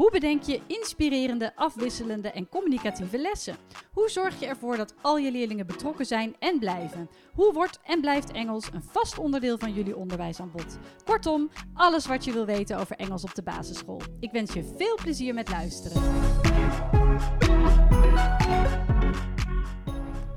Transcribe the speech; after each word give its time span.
Hoe 0.00 0.10
bedenk 0.10 0.42
je 0.42 0.60
inspirerende, 0.66 1.56
afwisselende 1.56 2.30
en 2.30 2.48
communicatieve 2.48 3.18
lessen? 3.18 3.56
Hoe 3.92 4.08
zorg 4.08 4.40
je 4.40 4.46
ervoor 4.46 4.76
dat 4.76 4.94
al 5.02 5.18
je 5.18 5.30
leerlingen 5.30 5.66
betrokken 5.66 6.06
zijn 6.06 6.36
en 6.38 6.58
blijven? 6.58 7.10
Hoe 7.32 7.52
wordt 7.52 7.80
en 7.84 8.00
blijft 8.00 8.32
Engels 8.32 8.72
een 8.72 8.82
vast 8.82 9.18
onderdeel 9.18 9.58
van 9.58 9.72
jullie 9.72 9.96
onderwijsaanbod? 9.96 10.78
Kortom, 11.04 11.50
alles 11.74 12.06
wat 12.06 12.24
je 12.24 12.32
wil 12.32 12.46
weten 12.46 12.78
over 12.78 12.96
Engels 12.96 13.24
op 13.24 13.34
de 13.34 13.42
basisschool. 13.42 14.00
Ik 14.20 14.30
wens 14.30 14.52
je 14.52 14.74
veel 14.76 14.94
plezier 15.02 15.34
met 15.34 15.48
luisteren. 15.48 16.02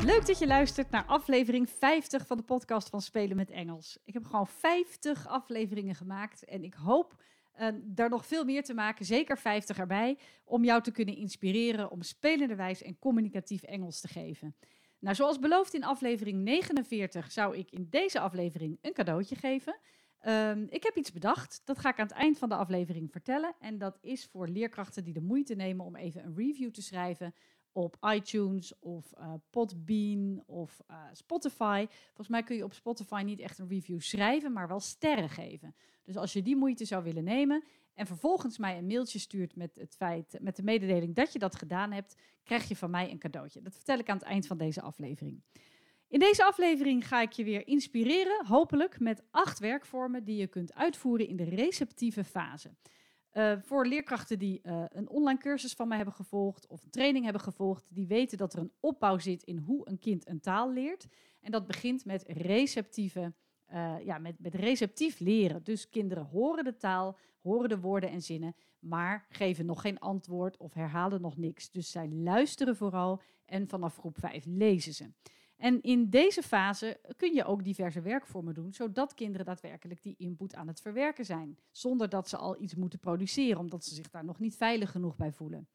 Leuk 0.06 0.26
dat 0.26 0.40
je 0.40 0.48
luistert 0.48 0.90
naar 0.90 1.06
aflevering 1.06 1.70
50 1.70 2.28
van 2.28 2.38
de 2.38 2.44
podcast 2.44 2.90
van 2.90 3.02
Spelen 3.02 3.36
met 3.36 3.50
Engels. 3.50 3.98
Ik 4.06 4.14
heb 4.14 4.26
gewoon 4.26 4.48
50 4.48 5.28
afleveringen 5.28 5.96
gemaakt 5.96 6.46
en 6.46 6.64
ik 6.64 6.74
hoop 6.74 7.16
uh, 7.60 7.68
daar 7.84 8.10
nog 8.10 8.26
veel 8.26 8.46
meer 8.46 8.64
te 8.64 8.74
maken, 8.74 9.06
zeker 9.06 9.38
50 9.38 9.78
erbij, 9.78 10.18
om 10.44 10.64
jou 10.64 10.82
te 10.82 10.92
kunnen 10.92 11.16
inspireren 11.16 11.92
om 11.92 12.02
spelenderwijs 12.02 12.82
en 12.82 13.00
communicatief 13.00 13.64
Engels 13.64 14.02
te 14.02 14.08
geven. 14.08 14.56
Nou, 15.00 15.16
zoals 15.16 15.40
beloofd 15.40 15.74
in 15.74 15.84
aflevering 15.84 16.44
49 16.44 17.32
zou 17.32 17.58
ik 17.58 17.72
in 17.72 17.88
deze 17.90 18.20
aflevering 18.20 18.78
een 18.82 18.94
cadeautje 18.94 19.36
geven. 19.36 19.80
Um, 20.28 20.68
ik 20.70 20.84
heb 20.84 20.96
iets 20.96 21.12
bedacht, 21.12 21.62
dat 21.66 21.80
ga 21.80 21.90
ik 21.90 22.00
aan 22.00 22.08
het 22.08 22.16
eind 22.16 22.38
van 22.38 22.50
de 22.50 22.56
aflevering 22.56 23.12
vertellen. 23.12 23.56
En 23.60 23.78
dat 23.78 23.98
is 24.02 24.26
voor 24.26 24.48
leerkrachten 24.48 25.04
die 25.04 25.14
de 25.14 25.22
moeite 25.22 25.56
nemen 25.56 25.86
om 25.86 25.96
even 25.96 26.26
een 26.26 26.36
review 26.36 26.72
te 26.72 26.82
schrijven 26.82 27.34
op 27.72 27.98
iTunes 28.14 28.80
of 28.80 29.14
uh, 29.18 29.34
Podbean 29.50 30.44
of 30.46 30.82
uh, 30.92 30.98
Spotify. 31.12 31.86
Volgens 32.06 32.28
mij 32.28 32.44
kun 32.44 32.56
je 32.56 32.64
op 32.64 32.74
Spotify 32.74 33.22
niet 33.26 33.40
echt 33.40 33.60
een 33.60 33.68
review 33.68 34.00
schrijven, 34.00 34.54
maar 34.54 34.68
wel 34.68 34.80
sterren 34.80 35.30
geven. 35.30 35.76
Dus 36.04 36.18
als 36.18 36.34
je 36.34 36.42
die 36.42 36.56
moeite 36.56 36.86
zou 36.86 37.04
willen 37.04 37.24
nemen 37.24 37.64
en 37.94 38.06
vervolgens 38.06 38.58
mij 38.58 38.78
een 38.78 38.88
mailtje 38.88 39.20
stuurt 39.20 39.56
met 39.56 39.76
het 39.76 39.96
feit, 39.96 40.38
met 40.42 40.56
de 40.56 40.64
mededeling 40.64 41.16
dat 41.16 41.34
je 41.34 41.40
dat 41.40 41.56
gedaan 41.56 41.92
hebt, 41.92 42.16
krijg 42.44 42.68
je 42.68 42.76
van 42.76 42.90
mij 42.90 43.12
een 43.12 43.20
cadeautje. 43.20 43.62
Dat 43.62 43.76
vertel 43.76 43.98
ik 43.98 44.10
aan 44.10 44.18
het 44.18 44.26
eind 44.26 44.48
van 44.48 44.58
deze 44.58 44.82
aflevering. 44.82 45.42
In 46.08 46.20
deze 46.20 46.44
aflevering 46.44 47.08
ga 47.08 47.22
ik 47.22 47.32
je 47.32 47.44
weer 47.44 47.68
inspireren, 47.68 48.46
hopelijk 48.46 49.00
met 49.00 49.24
acht 49.32 49.60
werkvormen 49.60 50.24
die 50.24 50.36
je 50.36 50.48
kunt 50.48 50.74
uitvoeren 50.74 51.28
in 51.28 51.36
de 51.36 51.44
receptieve 51.44 52.24
fase. 52.24 52.76
Uh, 53.34 53.54
voor 53.62 53.88
leerkrachten 53.88 54.40
die 54.40 54.62
uh, 54.64 54.84
een 54.90 55.10
online 55.10 55.40
cursus 55.40 55.74
van 55.74 55.88
mij 55.88 55.98
hebben 55.98 56.16
gevolgd 56.16 56.68
of 56.68 56.84
een 56.84 56.90
training 56.90 57.24
hebben 57.24 57.42
gevolgd, 57.42 57.86
die 57.90 58.08
weten 58.08 58.38
dat 58.38 58.54
er 58.54 58.60
een 58.60 58.72
opbouw 58.80 59.18
zit 59.18 59.44
in 59.44 59.58
hoe 59.58 59.90
een 59.90 60.00
kind 60.00 60.28
een 60.28 60.40
taal 60.40 60.72
leert. 60.72 61.08
En 61.42 61.52
dat 61.52 61.68
begint 61.68 62.06
met 62.06 62.24
receptieve, 62.28 63.34
uh, 63.72 63.96
ja, 64.06 64.18
met, 64.18 64.40
met 64.40 64.56
receptief 64.56 65.20
leren. 65.20 65.64
Dus 65.64 65.90
kinderen 65.90 66.26
horen 66.26 66.64
de 66.64 66.78
taal, 66.78 67.18
horen 67.42 67.70
de 67.70 67.80
woorden 67.80 68.10
en 68.10 68.22
zinnen, 68.22 68.56
maar 68.80 69.26
geven 69.30 69.66
nog 69.66 69.82
geen 69.82 70.00
antwoord 70.00 70.58
of 70.58 70.74
herhalen 70.74 71.22
nog 71.22 71.38
niks. 71.38 71.72
Dus 71.72 71.92
zij 71.92 72.10
luisteren 72.10 72.76
vooral 72.76 73.22
en 73.46 73.68
vanaf 73.68 73.98
groep 73.98 74.18
5 74.20 74.46
lezen 74.46 74.94
ze. 74.94 75.12
En 75.58 75.82
in 75.82 76.10
deze 76.10 76.42
fase 76.42 77.00
kun 77.18 77.34
je 77.34 77.46
ook 77.46 77.64
diverse 77.64 78.02
werkvormen 78.02 78.54
doen, 78.54 78.74
zodat 78.74 79.14
kinderen 79.14 79.46
daadwerkelijk 79.46 80.02
die 80.02 80.16
input 80.18 80.56
aan 80.56 80.68
het 80.68 80.82
verwerken 80.82 81.26
zijn, 81.26 81.58
zonder 81.72 82.10
dat 82.10 82.30
ze 82.30 82.38
al 82.38 82.62
iets 82.62 82.76
moeten 82.76 83.00
produceren, 83.00 83.60
omdat 83.60 83.86
ze 83.86 83.96
zich 83.96 84.10
daar 84.10 84.26
nog 84.26 84.40
niet 84.40 84.56
veilig 84.56 84.92
genoeg 84.92 85.16
bij 85.16 85.32
voelen. 85.32 85.68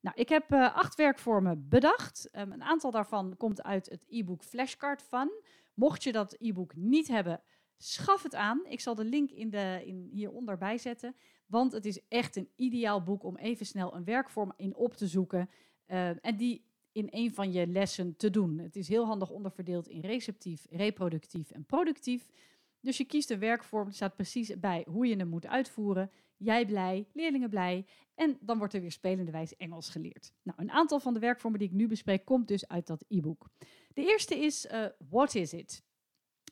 Nou, 0.00 0.16
ik 0.16 0.28
heb 0.28 0.52
uh, 0.52 0.76
acht 0.76 0.94
werkvormen 0.94 1.68
bedacht. 1.68 2.28
Um, 2.36 2.52
een 2.52 2.62
aantal 2.62 2.90
daarvan 2.90 3.36
komt 3.36 3.62
uit 3.62 3.88
het 3.88 4.04
e-book 4.08 4.44
Flashcard 4.44 5.02
Fun. 5.02 5.30
Mocht 5.78 6.02
je 6.02 6.12
dat 6.12 6.36
e-book 6.38 6.76
niet 6.76 7.08
hebben, 7.08 7.42
schaf 7.76 8.22
het 8.22 8.34
aan. 8.34 8.66
Ik 8.66 8.80
zal 8.80 8.94
de 8.94 9.04
link 9.04 9.30
in 9.30 9.50
de, 9.50 9.82
in 9.84 10.08
hieronder 10.12 10.58
bijzetten, 10.58 11.14
want 11.46 11.72
het 11.72 11.84
is 11.84 12.00
echt 12.08 12.36
een 12.36 12.48
ideaal 12.54 13.02
boek 13.02 13.22
om 13.22 13.36
even 13.36 13.66
snel 13.66 13.94
een 13.94 14.04
werkvorm 14.04 14.52
in 14.56 14.76
op 14.76 14.94
te 14.94 15.06
zoeken. 15.06 15.50
Uh, 15.86 16.24
en 16.24 16.36
die 16.36 16.64
in 16.92 17.08
een 17.10 17.34
van 17.34 17.52
je 17.52 17.66
lessen 17.66 18.16
te 18.16 18.30
doen. 18.30 18.58
Het 18.58 18.76
is 18.76 18.88
heel 18.88 19.06
handig 19.06 19.30
onderverdeeld 19.30 19.88
in 19.88 20.00
receptief, 20.00 20.66
reproductief 20.70 21.50
en 21.50 21.64
productief. 21.64 22.30
Dus 22.80 22.96
je 22.96 23.04
kiest 23.04 23.30
een 23.30 23.38
werkvorm, 23.38 23.86
er 23.86 23.94
staat 23.94 24.14
precies 24.14 24.58
bij 24.60 24.86
hoe 24.90 25.06
je 25.06 25.16
hem 25.16 25.28
moet 25.28 25.46
uitvoeren. 25.46 26.10
Jij 26.36 26.66
blij, 26.66 27.06
leerlingen 27.12 27.50
blij 27.50 27.86
en 28.14 28.38
dan 28.40 28.58
wordt 28.58 28.74
er 28.74 28.80
weer 28.80 28.92
spelenderwijs 28.92 29.56
Engels 29.56 29.88
geleerd. 29.88 30.32
Nou, 30.42 30.62
een 30.62 30.70
aantal 30.70 31.00
van 31.00 31.14
de 31.14 31.20
werkvormen 31.20 31.58
die 31.58 31.68
ik 31.68 31.74
nu 31.74 31.86
bespreek 31.86 32.24
komt 32.24 32.48
dus 32.48 32.68
uit 32.68 32.86
dat 32.86 33.04
e-book. 33.08 33.48
De 33.98 34.04
eerste 34.04 34.38
is 34.38 34.66
uh, 34.66 34.86
What 35.08 35.34
is 35.34 35.52
it? 35.52 35.82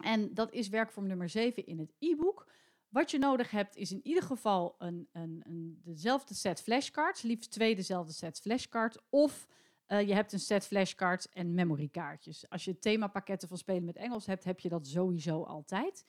En 0.03 0.35
dat 0.35 0.53
is 0.53 0.69
werkvorm 0.69 1.07
nummer 1.07 1.29
7 1.29 1.67
in 1.67 1.79
het 1.79 1.95
e-book. 1.99 2.51
Wat 2.89 3.11
je 3.11 3.19
nodig 3.19 3.51
hebt 3.51 3.77
is 3.77 3.93
in 3.93 4.01
ieder 4.03 4.23
geval 4.23 4.75
een, 4.79 5.09
een, 5.13 5.43
een, 5.45 5.81
dezelfde 5.83 6.35
set 6.35 6.63
flashcards, 6.63 7.23
liefst 7.23 7.51
twee 7.51 7.75
dezelfde 7.75 8.13
sets 8.13 8.41
flashcards 8.41 8.99
of 9.11 9.47
uh, 9.89 10.07
je 10.07 10.15
hebt 10.15 10.33
een 10.33 10.41
set 10.41 10.67
flashcards 10.67 11.29
en 11.29 11.55
memorykaartjes. 11.55 12.49
Als 12.49 12.65
je 12.65 12.79
themapakketten 12.79 13.49
van 13.49 13.59
spelen 13.59 13.85
met 13.85 13.97
Engels 13.97 14.27
hebt, 14.27 14.45
heb 14.45 14.61
je 14.61 14.69
dat 14.69 14.87
sowieso 14.87 15.43
altijd. 15.43 16.05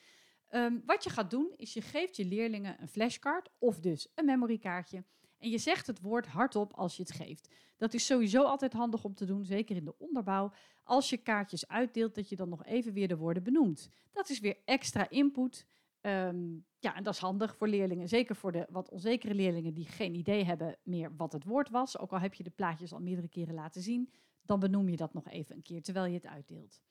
Um, 0.49 0.83
wat 0.85 1.03
je 1.03 1.09
gaat 1.09 1.29
doen, 1.29 1.53
is 1.55 1.73
je 1.73 1.81
geeft 1.81 2.15
je 2.15 2.25
leerlingen 2.25 2.81
een 2.81 2.89
flashcard 2.89 3.49
of 3.57 3.79
dus 3.79 4.11
een 4.15 4.25
memorykaartje. 4.25 5.03
En 5.37 5.49
je 5.49 5.57
zegt 5.57 5.87
het 5.87 6.01
woord 6.01 6.27
hardop 6.27 6.73
als 6.73 6.95
je 6.95 7.03
het 7.03 7.11
geeft. 7.11 7.49
Dat 7.77 7.93
is 7.93 8.05
sowieso 8.05 8.43
altijd 8.43 8.73
handig 8.73 9.03
om 9.03 9.13
te 9.13 9.25
doen, 9.25 9.45
zeker 9.45 9.75
in 9.75 9.85
de 9.85 9.97
onderbouw. 9.97 10.51
Als 10.83 11.09
je 11.09 11.17
kaartjes 11.17 11.67
uitdeelt, 11.67 12.15
dat 12.15 12.29
je 12.29 12.35
dan 12.35 12.49
nog 12.49 12.65
even 12.65 12.93
weer 12.93 13.07
de 13.07 13.17
woorden 13.17 13.43
benoemt. 13.43 13.89
Dat 14.11 14.29
is 14.29 14.39
weer 14.39 14.57
extra 14.65 15.09
input. 15.09 15.65
Um, 16.01 16.65
ja, 16.79 16.95
en 16.95 17.03
dat 17.03 17.13
is 17.13 17.19
handig 17.19 17.55
voor 17.55 17.67
leerlingen, 17.67 18.07
zeker 18.07 18.35
voor 18.35 18.51
de 18.51 18.67
wat 18.69 18.89
onzekere 18.89 19.33
leerlingen 19.33 19.73
die 19.73 19.85
geen 19.85 20.15
idee 20.15 20.43
hebben 20.43 20.77
meer 20.83 21.15
wat 21.15 21.31
het 21.31 21.43
woord 21.43 21.69
was. 21.69 21.97
Ook 21.97 22.11
al 22.11 22.19
heb 22.19 22.33
je 22.33 22.43
de 22.43 22.49
plaatjes 22.49 22.93
al 22.93 22.99
meerdere 22.99 23.27
keren 23.27 23.53
laten 23.53 23.81
zien, 23.81 24.11
dan 24.41 24.59
benoem 24.59 24.89
je 24.89 24.97
dat 24.97 25.13
nog 25.13 25.27
even 25.29 25.55
een 25.55 25.61
keer 25.61 25.81
terwijl 25.81 26.05
je 26.05 26.13
het 26.13 26.27
uitdeelt. 26.27 26.81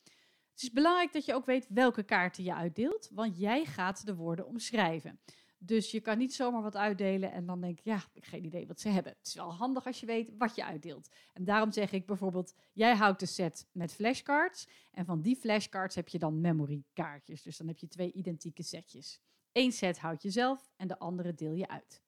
Het 0.51 0.63
is 0.63 0.73
belangrijk 0.73 1.13
dat 1.13 1.25
je 1.25 1.35
ook 1.35 1.47
weet 1.47 1.67
welke 1.69 2.03
kaarten 2.03 2.45
je 2.45 2.55
uitdeelt, 2.55 3.11
want 3.13 3.39
jij 3.39 3.65
gaat 3.65 4.07
de 4.07 4.15
woorden 4.15 4.47
omschrijven. 4.47 5.21
Dus 5.67 5.91
je 5.91 6.01
kan 6.01 6.19
niet 6.19 6.35
zomaar 6.35 6.63
wat 6.63 6.77
uitdelen 6.77 7.33
en 7.33 7.47
dan 7.47 7.61
denk 7.61 7.79
ik, 7.79 7.85
ja, 7.85 7.97
ik 7.97 8.11
heb 8.13 8.25
geen 8.25 8.45
idee 8.45 8.67
wat 8.67 8.81
ze 8.81 8.89
hebben. 8.89 9.13
Het 9.13 9.27
is 9.27 9.35
wel 9.35 9.53
handig 9.53 9.87
als 9.87 10.01
je 10.01 10.07
weet 10.07 10.31
wat 10.39 10.55
je 10.55 10.65
uitdeelt. 10.65 11.09
En 11.33 11.45
daarom 11.45 11.73
zeg 11.73 11.93
ik 11.93 12.07
bijvoorbeeld, 12.07 12.55
jij 12.73 12.95
houdt 12.95 13.21
de 13.21 13.27
set 13.27 13.67
met 13.73 13.95
flashcards 13.95 14.69
en 14.93 15.05
van 15.05 15.23
die 15.23 15.37
flashcards 15.37 15.95
heb 15.95 16.09
je 16.09 16.19
dan 16.19 16.41
memory 16.41 16.85
kaartjes. 16.93 17.43
Dus 17.43 17.57
dan 17.57 17.67
heb 17.67 17.79
je 17.79 17.89
twee 17.89 18.13
identieke 18.13 18.63
setjes. 18.63 19.21
Eén 19.53 19.73
set 19.73 19.99
houd 19.99 20.23
je 20.23 20.31
zelf 20.31 20.71
en 20.77 20.89
de 20.89 20.99
andere 20.99 21.35
deel 21.35 21.53
je 21.53 21.69
uit. 21.69 22.03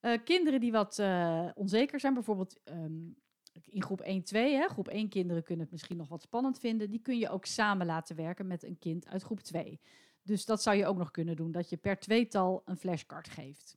Uh, 0.00 0.18
kinderen 0.24 0.60
die 0.60 0.72
wat 0.72 0.98
uh, 0.98 1.48
onzeker 1.54 2.00
zijn, 2.00 2.14
bijvoorbeeld 2.14 2.60
um, 2.64 3.16
in 3.64 3.82
groep 3.82 4.00
1, 4.00 4.22
2, 4.22 4.54
hè, 4.54 4.68
groep 4.68 4.88
1 4.88 5.08
kinderen 5.08 5.42
kunnen 5.42 5.62
het 5.62 5.72
misschien 5.72 5.96
nog 5.96 6.08
wat 6.08 6.22
spannend 6.22 6.58
vinden, 6.58 6.90
die 6.90 7.00
kun 7.00 7.18
je 7.18 7.28
ook 7.28 7.44
samen 7.44 7.86
laten 7.86 8.16
werken 8.16 8.46
met 8.46 8.62
een 8.62 8.78
kind 8.78 9.06
uit 9.06 9.22
groep 9.22 9.40
2. 9.40 9.80
Dus 10.22 10.44
dat 10.44 10.62
zou 10.62 10.76
je 10.76 10.86
ook 10.86 10.96
nog 10.96 11.10
kunnen 11.10 11.36
doen, 11.36 11.52
dat 11.52 11.68
je 11.68 11.76
per 11.76 11.98
tweetal 11.98 12.62
een 12.64 12.76
flashcard 12.76 13.28
geeft. 13.28 13.76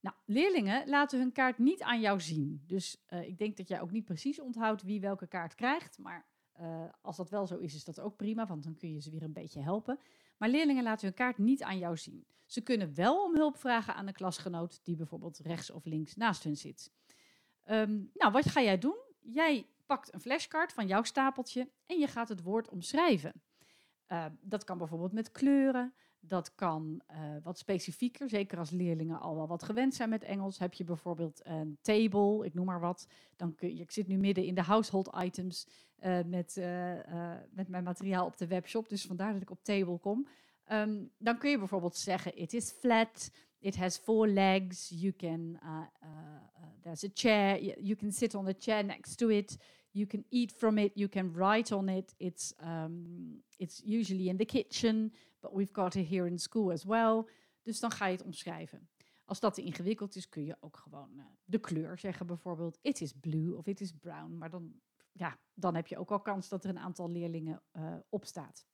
Nou, 0.00 0.16
leerlingen 0.24 0.88
laten 0.88 1.18
hun 1.18 1.32
kaart 1.32 1.58
niet 1.58 1.82
aan 1.82 2.00
jou 2.00 2.20
zien. 2.20 2.62
Dus 2.66 3.04
uh, 3.08 3.22
ik 3.22 3.38
denk 3.38 3.56
dat 3.56 3.68
jij 3.68 3.80
ook 3.80 3.90
niet 3.90 4.04
precies 4.04 4.40
onthoudt 4.40 4.82
wie 4.82 5.00
welke 5.00 5.26
kaart 5.26 5.54
krijgt. 5.54 5.98
Maar 5.98 6.26
uh, 6.60 6.84
als 7.00 7.16
dat 7.16 7.30
wel 7.30 7.46
zo 7.46 7.58
is, 7.58 7.74
is 7.74 7.84
dat 7.84 8.00
ook 8.00 8.16
prima, 8.16 8.46
want 8.46 8.62
dan 8.62 8.76
kun 8.76 8.92
je 8.92 9.00
ze 9.00 9.10
weer 9.10 9.22
een 9.22 9.32
beetje 9.32 9.60
helpen. 9.60 9.98
Maar 10.36 10.48
leerlingen 10.48 10.82
laten 10.82 11.06
hun 11.06 11.14
kaart 11.14 11.38
niet 11.38 11.62
aan 11.62 11.78
jou 11.78 11.96
zien. 11.96 12.26
Ze 12.46 12.60
kunnen 12.60 12.94
wel 12.94 13.24
om 13.24 13.34
hulp 13.34 13.56
vragen 13.56 13.94
aan 13.94 14.06
een 14.06 14.12
klasgenoot 14.12 14.80
die 14.84 14.96
bijvoorbeeld 14.96 15.38
rechts 15.38 15.70
of 15.70 15.84
links 15.84 16.16
naast 16.16 16.44
hun 16.44 16.56
zit. 16.56 16.92
Um, 17.70 18.10
nou, 18.14 18.32
wat 18.32 18.46
ga 18.46 18.62
jij 18.62 18.78
doen? 18.78 18.96
Jij 19.20 19.66
pakt 19.86 20.14
een 20.14 20.20
flashcard 20.20 20.72
van 20.72 20.86
jouw 20.86 21.02
stapeltje 21.02 21.70
en 21.86 21.98
je 21.98 22.06
gaat 22.06 22.28
het 22.28 22.42
woord 22.42 22.68
omschrijven. 22.68 23.32
Uh, 24.12 24.24
dat 24.40 24.64
kan 24.64 24.78
bijvoorbeeld 24.78 25.12
met 25.12 25.30
kleuren. 25.30 25.92
Dat 26.20 26.54
kan 26.54 27.02
uh, 27.10 27.16
wat 27.42 27.58
specifieker, 27.58 28.28
zeker 28.28 28.58
als 28.58 28.70
leerlingen 28.70 29.20
al 29.20 29.36
wel 29.36 29.46
wat 29.46 29.62
gewend 29.62 29.94
zijn 29.94 30.08
met 30.08 30.22
Engels. 30.22 30.58
Heb 30.58 30.74
je 30.74 30.84
bijvoorbeeld 30.84 31.40
een 31.44 31.78
table, 31.80 32.44
ik 32.44 32.54
noem 32.54 32.66
maar 32.66 32.80
wat. 32.80 33.06
Dan 33.36 33.54
kun 33.54 33.68
je, 33.76 33.80
ik 33.80 33.90
zit 33.90 34.06
nu 34.06 34.16
midden 34.16 34.44
in 34.44 34.54
de 34.54 34.62
household 34.62 35.10
items 35.16 35.66
uh, 36.00 36.18
met, 36.26 36.60
met 37.50 37.68
mijn 37.68 37.84
materiaal 37.84 38.26
op 38.26 38.36
de 38.36 38.46
webshop. 38.46 38.88
Dus 38.88 39.06
vandaar 39.06 39.32
dat 39.32 39.42
ik 39.42 39.50
op 39.50 39.62
table 39.62 39.98
kom. 39.98 40.28
Um, 40.72 41.10
dan 41.18 41.38
kun 41.38 41.50
je 41.50 41.58
bijvoorbeeld 41.58 41.96
zeggen: 41.96 42.38
It 42.38 42.52
is 42.52 42.70
flat, 42.70 43.30
it 43.58 43.76
has 43.76 43.98
four 43.98 44.28
legs, 44.28 44.88
you 44.88 45.12
can, 45.12 45.58
there's 46.82 47.04
a 47.04 47.10
chair, 47.14 47.62
you 47.62 47.96
can 47.96 48.12
sit 48.12 48.34
on 48.34 48.44
the 48.44 48.56
chair 48.58 48.84
next 48.84 49.16
to 49.16 49.28
it. 49.28 49.56
You 49.94 50.06
can 50.06 50.24
eat 50.28 50.52
from 50.52 50.78
it, 50.78 50.92
you 50.94 51.08
can 51.08 51.32
write 51.32 51.74
on 51.74 51.88
it. 51.88 52.14
It's, 52.16 52.54
um, 52.60 53.42
it's 53.56 53.82
usually 53.84 54.28
in 54.28 54.36
the 54.36 54.44
kitchen, 54.44 55.12
but 55.40 55.52
we've 55.52 55.72
got 55.72 55.94
it 55.94 56.08
here 56.08 56.26
in 56.26 56.38
school 56.38 56.72
as 56.72 56.84
well. 56.84 57.24
Dus 57.62 57.80
dan 57.80 57.90
ga 57.90 58.06
je 58.06 58.12
het 58.12 58.24
omschrijven. 58.24 58.88
Als 59.24 59.40
dat 59.40 59.54
te 59.54 59.62
ingewikkeld 59.62 60.16
is, 60.16 60.28
kun 60.28 60.44
je 60.44 60.56
ook 60.60 60.76
gewoon 60.76 61.10
uh, 61.16 61.24
de 61.44 61.58
kleur 61.58 61.98
zeggen. 61.98 62.26
Bijvoorbeeld, 62.26 62.78
it 62.82 63.00
is 63.00 63.12
blue 63.12 63.56
of 63.56 63.66
it 63.66 63.80
is 63.80 63.92
brown. 63.92 64.36
Maar 64.38 64.50
dan, 64.50 64.80
ja, 65.12 65.38
dan 65.54 65.74
heb 65.74 65.86
je 65.86 65.98
ook 65.98 66.10
al 66.10 66.20
kans 66.20 66.48
dat 66.48 66.64
er 66.64 66.70
een 66.70 66.78
aantal 66.78 67.10
leerlingen 67.10 67.62
uh, 67.72 67.96
op 68.08 68.24
staat. 68.24 68.66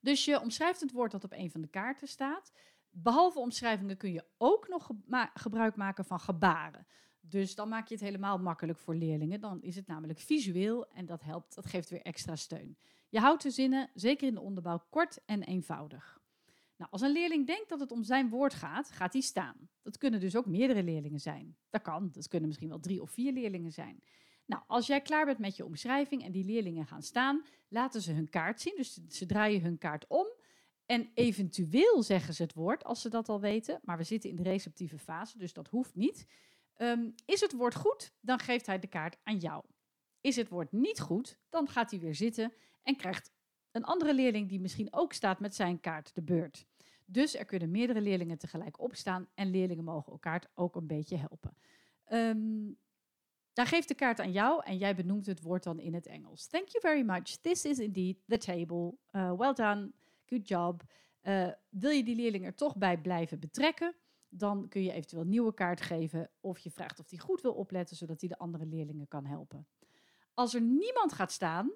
Dus 0.00 0.24
je 0.24 0.40
omschrijft 0.40 0.80
het 0.80 0.92
woord 0.92 1.10
dat 1.10 1.24
op 1.24 1.32
een 1.32 1.50
van 1.50 1.60
de 1.60 1.68
kaarten 1.68 2.08
staat. 2.08 2.52
Behalve 2.90 3.38
omschrijvingen 3.38 3.96
kun 3.96 4.12
je 4.12 4.24
ook 4.36 4.68
nog 4.68 4.90
gebruik 5.34 5.76
maken 5.76 6.04
van 6.04 6.20
gebaren. 6.20 6.86
Dus 7.24 7.54
dan 7.54 7.68
maak 7.68 7.88
je 7.88 7.94
het 7.94 8.02
helemaal 8.02 8.38
makkelijk 8.38 8.78
voor 8.78 8.94
leerlingen. 8.94 9.40
Dan 9.40 9.62
is 9.62 9.76
het 9.76 9.86
namelijk 9.86 10.18
visueel 10.18 10.88
en 10.88 11.06
dat 11.06 11.22
helpt, 11.22 11.54
dat 11.54 11.66
geeft 11.66 11.90
weer 11.90 12.02
extra 12.02 12.36
steun. 12.36 12.76
Je 13.08 13.18
houdt 13.18 13.42
de 13.42 13.50
zinnen, 13.50 13.90
zeker 13.94 14.26
in 14.28 14.34
de 14.34 14.40
onderbouw, 14.40 14.84
kort 14.90 15.18
en 15.24 15.42
eenvoudig. 15.42 16.20
Nou, 16.76 16.90
als 16.90 17.00
een 17.00 17.12
leerling 17.12 17.46
denkt 17.46 17.68
dat 17.68 17.80
het 17.80 17.90
om 17.90 18.02
zijn 18.02 18.28
woord 18.28 18.54
gaat, 18.54 18.90
gaat 18.90 19.12
hij 19.12 19.22
staan. 19.22 19.68
Dat 19.82 19.98
kunnen 19.98 20.20
dus 20.20 20.36
ook 20.36 20.46
meerdere 20.46 20.82
leerlingen 20.82 21.20
zijn. 21.20 21.56
Dat 21.70 21.82
kan, 21.82 22.10
dat 22.12 22.28
kunnen 22.28 22.48
misschien 22.48 22.68
wel 22.68 22.80
drie 22.80 23.02
of 23.02 23.10
vier 23.10 23.32
leerlingen 23.32 23.72
zijn. 23.72 24.02
Nou, 24.46 24.62
als 24.66 24.86
jij 24.86 25.00
klaar 25.00 25.24
bent 25.24 25.38
met 25.38 25.56
je 25.56 25.64
omschrijving 25.64 26.24
en 26.24 26.32
die 26.32 26.44
leerlingen 26.44 26.86
gaan 26.86 27.02
staan, 27.02 27.44
laten 27.68 28.02
ze 28.02 28.12
hun 28.12 28.28
kaart 28.28 28.60
zien. 28.60 28.74
Dus 28.76 29.00
ze 29.08 29.26
draaien 29.26 29.62
hun 29.62 29.78
kaart 29.78 30.06
om 30.06 30.26
en 30.86 31.10
eventueel 31.14 32.02
zeggen 32.02 32.34
ze 32.34 32.42
het 32.42 32.54
woord 32.54 32.84
als 32.84 33.00
ze 33.00 33.08
dat 33.08 33.28
al 33.28 33.40
weten. 33.40 33.80
Maar 33.82 33.96
we 33.96 34.04
zitten 34.04 34.30
in 34.30 34.36
de 34.36 34.42
receptieve 34.42 34.98
fase, 34.98 35.38
dus 35.38 35.52
dat 35.52 35.68
hoeft 35.68 35.94
niet. 35.94 36.26
Ehm, 36.76 37.10
is 37.24 37.40
het 37.40 37.52
woord 37.52 37.74
goed, 37.74 38.12
dan 38.20 38.38
geeft 38.38 38.66
hij 38.66 38.78
de 38.78 38.86
kaart 38.86 39.18
aan 39.22 39.38
jou. 39.38 39.64
Is 40.20 40.36
het 40.36 40.48
woord 40.48 40.72
niet 40.72 41.00
goed, 41.00 41.38
dan 41.48 41.68
gaat 41.68 41.90
hij 41.90 42.00
weer 42.00 42.14
zitten 42.14 42.52
en 42.82 42.96
krijgt 42.96 43.30
een 43.70 43.84
andere 43.84 44.14
leerling 44.14 44.48
die 44.48 44.60
misschien 44.60 44.92
ook 44.92 45.12
staat 45.12 45.40
met 45.40 45.54
zijn 45.54 45.80
kaart 45.80 46.14
de 46.14 46.22
beurt. 46.22 46.66
Dus 47.06 47.36
er 47.36 47.44
kunnen 47.44 47.70
meerdere 47.70 48.00
leerlingen 48.00 48.38
tegelijk 48.38 48.80
opstaan 48.80 49.28
en 49.34 49.50
leerlingen 49.50 49.84
mogen 49.84 50.12
elkaar 50.12 50.50
ook 50.54 50.76
een 50.76 50.86
beetje 50.86 51.16
helpen. 51.16 51.56
Um, 52.12 52.78
daar 53.52 53.66
geeft 53.66 53.88
de 53.88 53.94
kaart 53.94 54.20
aan 54.20 54.32
jou 54.32 54.64
en 54.64 54.76
jij 54.76 54.94
benoemt 54.94 55.26
het 55.26 55.42
woord 55.42 55.62
dan 55.62 55.78
in 55.78 55.94
het 55.94 56.06
Engels. 56.06 56.46
Thank 56.46 56.68
you 56.68 56.80
very 56.80 57.02
much. 57.02 57.36
This 57.40 57.64
is 57.64 57.78
indeed 57.78 58.18
the 58.26 58.38
table. 58.38 58.94
Uh, 59.12 59.32
well 59.32 59.52
done. 59.52 59.90
Good 60.26 60.48
job. 60.48 60.82
Uh, 61.22 61.48
wil 61.68 61.90
je 61.90 62.04
die 62.04 62.16
leerling 62.16 62.44
er 62.44 62.54
toch 62.54 62.76
bij 62.76 62.98
blijven 63.00 63.38
betrekken? 63.40 63.94
Dan 64.34 64.68
kun 64.68 64.82
je 64.82 64.92
eventueel 64.92 65.22
een 65.22 65.28
nieuwe 65.28 65.54
kaart 65.54 65.80
geven 65.80 66.30
of 66.40 66.58
je 66.58 66.70
vraagt 66.70 67.00
of 67.00 67.10
hij 67.10 67.18
goed 67.18 67.40
wil 67.40 67.52
opletten, 67.52 67.96
zodat 67.96 68.20
hij 68.20 68.28
de 68.28 68.38
andere 68.38 68.66
leerlingen 68.66 69.08
kan 69.08 69.24
helpen. 69.24 69.66
Als 70.34 70.54
er 70.54 70.60
niemand 70.60 71.12
gaat 71.12 71.32
staan, 71.32 71.72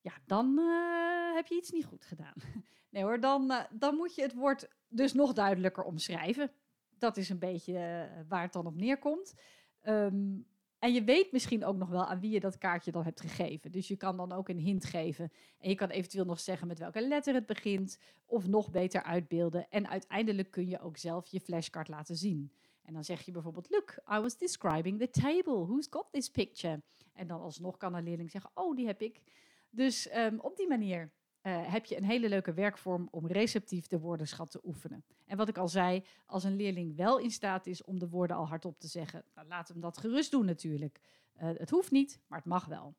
ja, 0.00 0.12
dan 0.26 0.58
uh, 0.58 1.34
heb 1.34 1.46
je 1.46 1.54
iets 1.54 1.70
niet 1.70 1.84
goed 1.84 2.04
gedaan. 2.04 2.34
Nee 2.90 3.02
hoor, 3.02 3.20
dan, 3.20 3.50
uh, 3.50 3.60
dan 3.70 3.94
moet 3.94 4.14
je 4.14 4.22
het 4.22 4.34
woord 4.34 4.68
dus 4.88 5.12
nog 5.12 5.32
duidelijker 5.32 5.84
omschrijven. 5.84 6.52
Dat 6.98 7.16
is 7.16 7.28
een 7.28 7.38
beetje 7.38 7.72
uh, 7.72 8.20
waar 8.28 8.42
het 8.42 8.52
dan 8.52 8.66
op 8.66 8.74
neerkomt. 8.74 9.34
Um, 9.82 10.46
en 10.78 10.92
je 10.92 11.04
weet 11.04 11.32
misschien 11.32 11.64
ook 11.64 11.76
nog 11.76 11.88
wel 11.88 12.06
aan 12.06 12.20
wie 12.20 12.30
je 12.30 12.40
dat 12.40 12.58
kaartje 12.58 12.92
dan 12.92 13.04
hebt 13.04 13.20
gegeven. 13.20 13.72
Dus 13.72 13.88
je 13.88 13.96
kan 13.96 14.16
dan 14.16 14.32
ook 14.32 14.48
een 14.48 14.58
hint 14.58 14.84
geven. 14.84 15.32
En 15.58 15.68
je 15.68 15.74
kan 15.74 15.88
eventueel 15.88 16.24
nog 16.24 16.40
zeggen 16.40 16.66
met 16.66 16.78
welke 16.78 17.08
letter 17.08 17.34
het 17.34 17.46
begint. 17.46 17.98
Of 18.26 18.46
nog 18.46 18.70
beter 18.70 19.02
uitbeelden. 19.02 19.66
En 19.70 19.88
uiteindelijk 19.88 20.50
kun 20.50 20.68
je 20.68 20.80
ook 20.80 20.96
zelf 20.96 21.26
je 21.26 21.40
flashcard 21.40 21.88
laten 21.88 22.16
zien. 22.16 22.52
En 22.82 22.92
dan 22.92 23.04
zeg 23.04 23.20
je 23.20 23.32
bijvoorbeeld, 23.32 23.70
look, 23.70 23.90
I 24.12 24.18
was 24.18 24.38
describing 24.38 24.98
the 24.98 25.10
table. 25.10 25.66
Who's 25.66 25.86
got 25.90 26.06
this 26.10 26.30
picture? 26.30 26.82
En 27.12 27.26
dan 27.26 27.40
alsnog 27.40 27.76
kan 27.76 27.94
een 27.94 28.04
leerling 28.04 28.30
zeggen, 28.30 28.50
oh, 28.54 28.76
die 28.76 28.86
heb 28.86 29.02
ik. 29.02 29.22
Dus 29.70 30.16
um, 30.16 30.40
op 30.40 30.56
die 30.56 30.68
manier 30.68 31.12
uh, 31.42 31.72
heb 31.72 31.84
je 31.84 31.96
een 31.96 32.04
hele 32.04 32.28
leuke 32.28 32.52
werkvorm 32.52 33.08
om 33.10 33.26
receptief 33.26 33.86
de 33.86 33.98
woordenschat 33.98 34.50
te 34.50 34.60
oefenen. 34.64 35.04
En 35.26 35.36
wat 35.36 35.48
ik 35.48 35.58
al 35.58 35.68
zei, 35.68 36.04
als 36.26 36.44
een 36.44 36.56
leerling 36.56 36.96
wel 36.96 37.18
in 37.18 37.30
staat 37.30 37.66
is 37.66 37.84
om 37.84 37.98
de 37.98 38.08
woorden 38.08 38.36
al 38.36 38.48
hardop 38.48 38.78
te 38.78 38.86
zeggen, 38.86 39.24
dan 39.34 39.46
laat 39.46 39.68
hem 39.68 39.80
dat 39.80 39.98
gerust 39.98 40.30
doen 40.30 40.44
natuurlijk. 40.44 41.00
Uh, 41.36 41.50
het 41.54 41.70
hoeft 41.70 41.90
niet, 41.90 42.20
maar 42.26 42.38
het 42.38 42.48
mag 42.48 42.64
wel. 42.64 42.94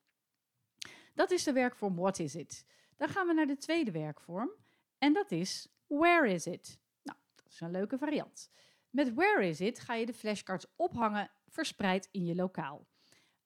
Dat 1.13 1.31
is 1.31 1.44
de 1.44 1.53
werkvorm 1.53 1.95
What 1.95 2.19
is 2.19 2.36
it? 2.36 2.65
Dan 2.95 3.09
gaan 3.09 3.27
we 3.27 3.33
naar 3.33 3.47
de 3.47 3.57
tweede 3.57 3.91
werkvorm 3.91 4.51
en 4.97 5.13
dat 5.13 5.31
is 5.31 5.68
Where 5.88 6.33
is 6.33 6.47
it? 6.47 6.80
Nou, 7.03 7.18
dat 7.35 7.45
is 7.47 7.62
een 7.62 7.71
leuke 7.71 7.97
variant. 7.97 8.50
Met 8.89 9.13
Where 9.13 9.47
is 9.47 9.62
it 9.62 9.80
ga 9.80 9.94
je 9.94 10.06
de 10.06 10.13
flashcards 10.13 10.65
ophangen 10.75 11.31
verspreid 11.47 12.07
in 12.12 12.25
je 12.25 12.35
lokaal. 12.35 12.88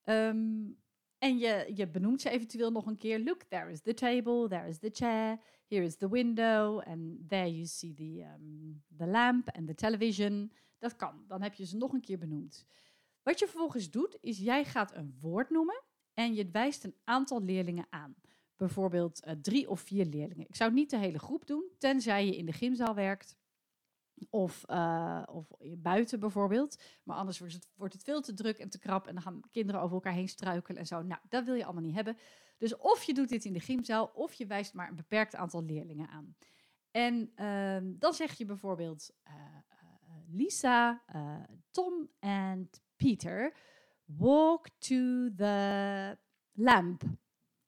Um, 0.04 0.78
en 1.24 1.38
je, 1.38 1.72
je 1.76 1.88
benoemt 1.88 2.22
ze 2.22 2.30
eventueel 2.30 2.72
nog 2.72 2.86
een 2.86 2.98
keer. 2.98 3.20
Look, 3.20 3.44
there 3.44 3.72
is 3.72 3.82
the 3.82 3.94
table, 3.94 4.48
there 4.48 4.68
is 4.68 4.78
the 4.78 4.90
chair, 4.94 5.40
here 5.68 5.84
is 5.84 5.96
the 5.96 6.10
window, 6.10 6.80
and 6.80 7.30
there 7.30 7.52
you 7.52 7.66
see 7.66 7.94
the, 7.94 8.26
um, 8.36 8.84
the 8.98 9.08
lamp 9.08 9.50
and 9.50 9.68
the 9.68 9.76
television. 9.76 10.52
Dat 10.80 10.96
kan. 10.96 11.24
Dan 11.28 11.42
heb 11.42 11.54
je 11.54 11.66
ze 11.66 11.78
nog 11.78 11.94
een 11.94 12.02
keer 12.02 12.18
benoemd. 12.18 12.66
Wat 13.22 13.40
je 13.40 13.48
vervolgens 13.48 13.90
doet, 13.90 14.18
is 14.22 14.38
jij 14.38 14.66
gaat 14.66 14.96
een 14.96 15.16
woord 15.20 15.50
noemen 15.50 15.84
en 16.14 16.34
je 16.34 16.50
wijst 16.52 16.84
een 16.84 16.96
aantal 17.04 17.42
leerlingen 17.42 17.88
aan. 17.90 18.16
Bijvoorbeeld 18.56 19.28
uh, 19.28 19.34
drie 19.42 19.70
of 19.70 19.82
vier 19.82 20.06
leerlingen. 20.06 20.48
Ik 20.48 20.56
zou 20.56 20.74
niet 20.74 20.90
de 20.90 20.98
hele 20.98 21.20
groep 21.20 21.48
doen, 21.48 21.70
tenzij 21.78 22.26
je 22.26 22.36
in 22.38 22.46
de 22.46 22.54
gymzaal 22.54 22.96
werkt. 22.96 23.38
Of, 24.30 24.64
uh, 24.70 25.24
of 25.26 25.52
buiten 25.78 26.20
bijvoorbeeld. 26.20 26.82
Maar 27.04 27.18
anders 27.18 27.40
wordt 27.40 27.54
het, 27.54 27.68
wordt 27.76 27.94
het 27.94 28.04
veel 28.04 28.22
te 28.22 28.34
druk 28.34 28.58
en 28.58 28.70
te 28.70 28.80
krap. 28.80 29.08
En 29.08 29.14
dan 29.14 29.24
gaan 29.24 29.42
kinderen 29.52 29.82
over 29.82 29.96
elkaar 29.96 30.14
heen 30.14 30.30
struikelen 30.30 30.80
en 30.80 30.88
zo. 30.88 31.02
Nou, 31.02 31.22
dat 31.30 31.46
wil 31.46 31.54
je 31.54 31.64
allemaal 31.64 31.84
niet 31.84 31.96
hebben. 31.96 32.18
Dus 32.58 32.78
of 32.78 33.04
je 33.04 33.14
doet 33.14 33.30
dit 33.30 33.46
in 33.46 33.54
de 33.54 33.60
gymzaal, 33.60 34.06
of 34.14 34.34
je 34.34 34.46
wijst 34.46 34.74
maar 34.74 34.90
een 34.90 34.96
beperkt 34.96 35.36
aantal 35.36 35.64
leerlingen 35.64 36.10
aan. 36.10 36.36
En 36.92 37.32
uh, 37.36 37.92
dan 38.00 38.14
zeg 38.14 38.38
je 38.38 38.46
bijvoorbeeld 38.46 39.12
uh, 39.28 39.34
Lisa, 40.28 41.04
Tom 41.72 42.10
en 42.20 42.70
Peter 42.96 43.54
walk 44.06 44.68
to 44.78 45.30
the 45.36 46.18
lamp. 46.52 47.04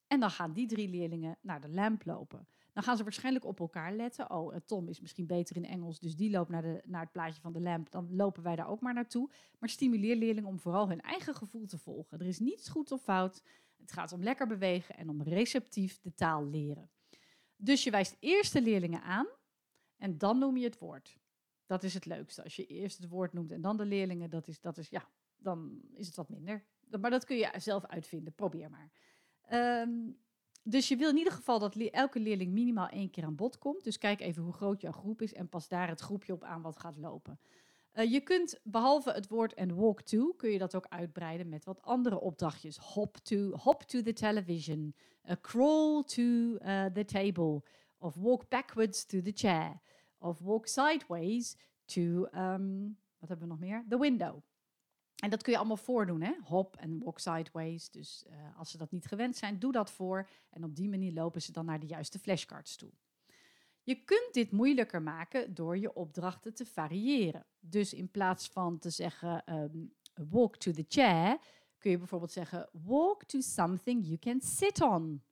En 0.08 0.20
dan 0.20 0.32
gaan 0.32 0.54
die 0.54 0.68
drie 0.68 0.90
leerlingen 0.90 1.38
naar 1.42 1.62
de 1.62 1.70
lamp 1.70 2.06
lopen. 2.06 2.48
Dan 2.76 2.84
gaan 2.84 2.98
ze 2.98 3.04
waarschijnlijk 3.04 3.46
op 3.46 3.60
elkaar 3.60 3.94
letten. 3.94 4.32
Oh, 4.32 4.56
eh, 4.56 4.62
Tom 4.66 4.88
is 4.88 5.02
misschien 5.02 5.26
beter 5.26 5.56
in 5.56 5.66
Engels, 5.66 6.00
dus 6.00 6.16
die 6.16 6.30
loopt 6.30 6.50
naar, 6.50 6.62
de, 6.62 6.82
naar 6.86 7.02
het 7.02 7.12
plaatje 7.12 7.42
van 7.42 7.54
de 7.54 7.62
lamp. 7.62 7.92
Dan 7.92 8.16
lopen 8.16 8.44
wij 8.44 8.56
daar 8.56 8.68
ook 8.68 8.82
maar 8.82 8.94
naartoe. 8.94 9.30
Maar 9.60 9.70
stimuleer 9.70 10.16
leerlingen 10.16 10.50
om 10.50 10.60
vooral 10.60 10.88
hun 10.88 11.02
eigen 11.02 11.36
gevoel 11.36 11.66
te 11.66 11.78
volgen. 11.78 12.20
Er 12.20 12.26
is 12.26 12.40
niets 12.40 12.70
goed 12.70 12.92
of 12.92 13.02
fout. 13.02 13.44
Het 13.78 13.92
gaat 13.92 14.12
om 14.12 14.24
lekker 14.24 14.48
bewegen 14.48 14.96
en 14.96 15.10
om 15.10 15.22
receptief 15.22 16.00
de 16.00 16.14
taal 16.14 16.46
leren. 16.46 16.90
Dus 17.56 17.84
je 17.84 17.92
wijst 17.92 18.18
eerst 18.20 18.54
de 18.54 18.62
leerlingen 18.62 19.02
aan 19.02 19.28
en 19.98 20.18
dan 20.18 20.40
noem 20.40 20.58
je 20.58 20.66
het 20.66 20.80
woord. 20.80 21.20
Dat 21.66 21.84
is 21.84 21.94
het 21.94 22.06
leukste. 22.06 22.44
Als 22.44 22.56
je 22.56 22.66
eerst 22.66 22.98
het 22.98 23.10
woord 23.10 23.34
noemt 23.34 23.52
en 23.52 23.62
dan 23.62 23.78
de 23.78 23.86
leerlingen, 23.86 24.30
dat 24.30 24.48
is, 24.48 24.62
dat 24.62 24.78
is 24.78 24.90
ja, 24.90 25.10
dan 25.38 25.82
is 25.94 26.08
het 26.08 26.16
wat 26.16 26.30
minder. 26.30 26.66
Maar 27.00 27.10
dat 27.10 27.26
kun 27.26 27.38
je 27.38 27.52
zelf 27.58 27.86
uitvinden. 27.86 28.34
Probeer 28.34 28.70
maar. 28.70 28.92
Um, 29.82 30.18
dus 30.68 30.88
je 30.88 30.96
wil 30.96 31.10
in 31.10 31.18
ieder 31.18 31.34
geval 31.34 31.60
dat 31.60 31.76
elke 31.76 32.20
leerling 32.20 32.52
minimaal 32.52 32.88
één 32.88 33.10
keer 33.10 33.24
aan 33.24 33.36
bod 33.36 33.58
komt. 33.58 33.84
Dus 33.84 33.98
kijk 33.98 34.22
even 34.22 34.44
hoe 34.44 34.54
groot 34.54 34.82
jouw 34.82 34.92
groep 34.92 35.22
is 35.22 35.34
en 35.34 35.50
pas 35.50 35.68
daar 35.68 35.88
het 35.88 36.00
groepje 36.00 36.34
op 36.34 36.44
aan 36.44 36.62
wat 36.62 36.80
gaat 36.80 36.98
lopen. 36.98 37.40
Uh, 37.94 38.12
je 38.12 38.22
kunt 38.22 38.60
behalve 38.64 39.12
het 39.12 39.28
woord 39.28 39.54
en 39.54 39.76
walk 39.76 40.02
to, 40.02 40.34
kun 40.34 40.50
je 40.50 40.58
dat 40.58 40.76
ook 40.76 40.86
uitbreiden 40.90 41.50
met 41.50 41.66
wat 41.66 41.82
andere 41.82 42.20
opdrachtjes. 42.20 42.78
Hop 42.78 43.18
to, 43.18 43.52
hop 43.52 43.84
to 43.84 44.02
the 44.02 44.14
television, 44.14 44.96
uh, 45.26 45.36
crawl 45.42 46.02
to 46.02 46.22
uh, 46.22 46.86
the 46.86 47.06
table, 47.06 47.64
of 47.98 48.16
walk 48.16 48.50
backwards 48.50 49.06
to 49.06 49.22
the 49.22 49.32
chair, 49.34 49.82
of 50.18 50.40
walk 50.40 50.68
sideways 50.68 51.58
to, 51.86 52.02
um, 52.34 52.98
wat 53.20 53.30
hebben 53.30 53.48
we 53.48 53.54
nog 53.54 53.60
meer? 53.60 53.86
The 53.90 54.00
window. 54.00 54.42
En 55.16 55.30
dat 55.30 55.44
kun 55.44 55.52
je 55.52 55.58
allemaal 55.58 55.78
voordoen, 55.78 56.22
hè? 56.22 56.34
Hop 56.44 56.76
en 56.76 57.00
walk 57.04 57.20
sideways. 57.20 57.90
Dus 57.90 58.26
uh, 58.28 58.58
als 58.58 58.72
ze 58.72 58.78
dat 58.78 58.92
niet 58.92 59.06
gewend 59.06 59.36
zijn, 59.36 59.60
doe 59.60 59.72
dat 59.72 59.92
voor. 59.92 60.30
En 60.50 60.64
op 60.64 60.76
die 60.76 60.90
manier 60.90 61.14
lopen 61.14 61.42
ze 61.42 61.52
dan 61.52 61.66
naar 61.66 61.80
de 61.80 61.88
juiste 61.88 62.20
flashcards 62.20 62.76
toe. 62.76 62.92
Je 63.84 64.04
kunt 64.04 64.30
dit 64.32 64.52
moeilijker 64.52 65.02
maken 65.02 65.54
door 65.54 65.78
je 65.78 65.94
opdrachten 65.94 66.54
te 66.54 66.66
variëren. 66.66 67.46
Dus 67.60 67.94
in 67.94 68.12
plaats 68.12 68.48
van 68.48 68.80
te 68.80 68.90
zeggen 68.90 69.54
um, 69.54 69.94
walk 70.30 70.58
to 70.58 70.72
the 70.72 70.86
chair, 70.88 71.38
kun 71.78 71.92
je 71.92 71.98
bijvoorbeeld 71.98 72.32
zeggen 72.32 72.70
walk 72.72 73.24
to 73.24 73.42
something 73.42 74.06
you 74.06 74.18
can 74.18 74.42
sit 74.42 74.82
on. 74.82 75.24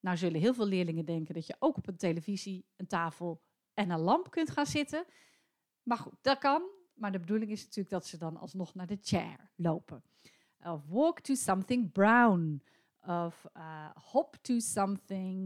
Nou 0.00 0.16
zullen 0.16 0.40
heel 0.40 0.54
veel 0.54 0.66
leerlingen 0.66 1.04
denken 1.04 1.34
dat 1.34 1.46
je 1.46 1.56
ook 1.58 1.76
op 1.76 1.86
een 1.86 1.96
televisie, 1.96 2.66
een 2.76 2.86
tafel 2.86 3.42
en 3.74 3.90
een 3.90 4.00
lamp 4.00 4.30
kunt 4.30 4.50
gaan 4.50 4.66
zitten. 4.66 5.04
Maar 5.82 5.98
goed, 5.98 6.16
dat 6.20 6.38
kan. 6.38 6.62
Maar 7.00 7.12
de 7.12 7.18
bedoeling 7.18 7.50
is 7.50 7.62
natuurlijk 7.62 7.90
dat 7.90 8.06
ze 8.06 8.18
dan 8.18 8.36
alsnog 8.36 8.74
naar 8.74 8.86
de 8.86 8.98
chair 9.00 9.50
lopen. 9.54 10.02
Of 10.62 10.86
walk 10.86 11.20
to 11.20 11.34
something 11.34 11.92
brown. 11.92 12.62
Of 13.06 13.46
uh, 13.56 13.90
hop 13.94 14.36
to 14.40 14.58
something 14.58 15.38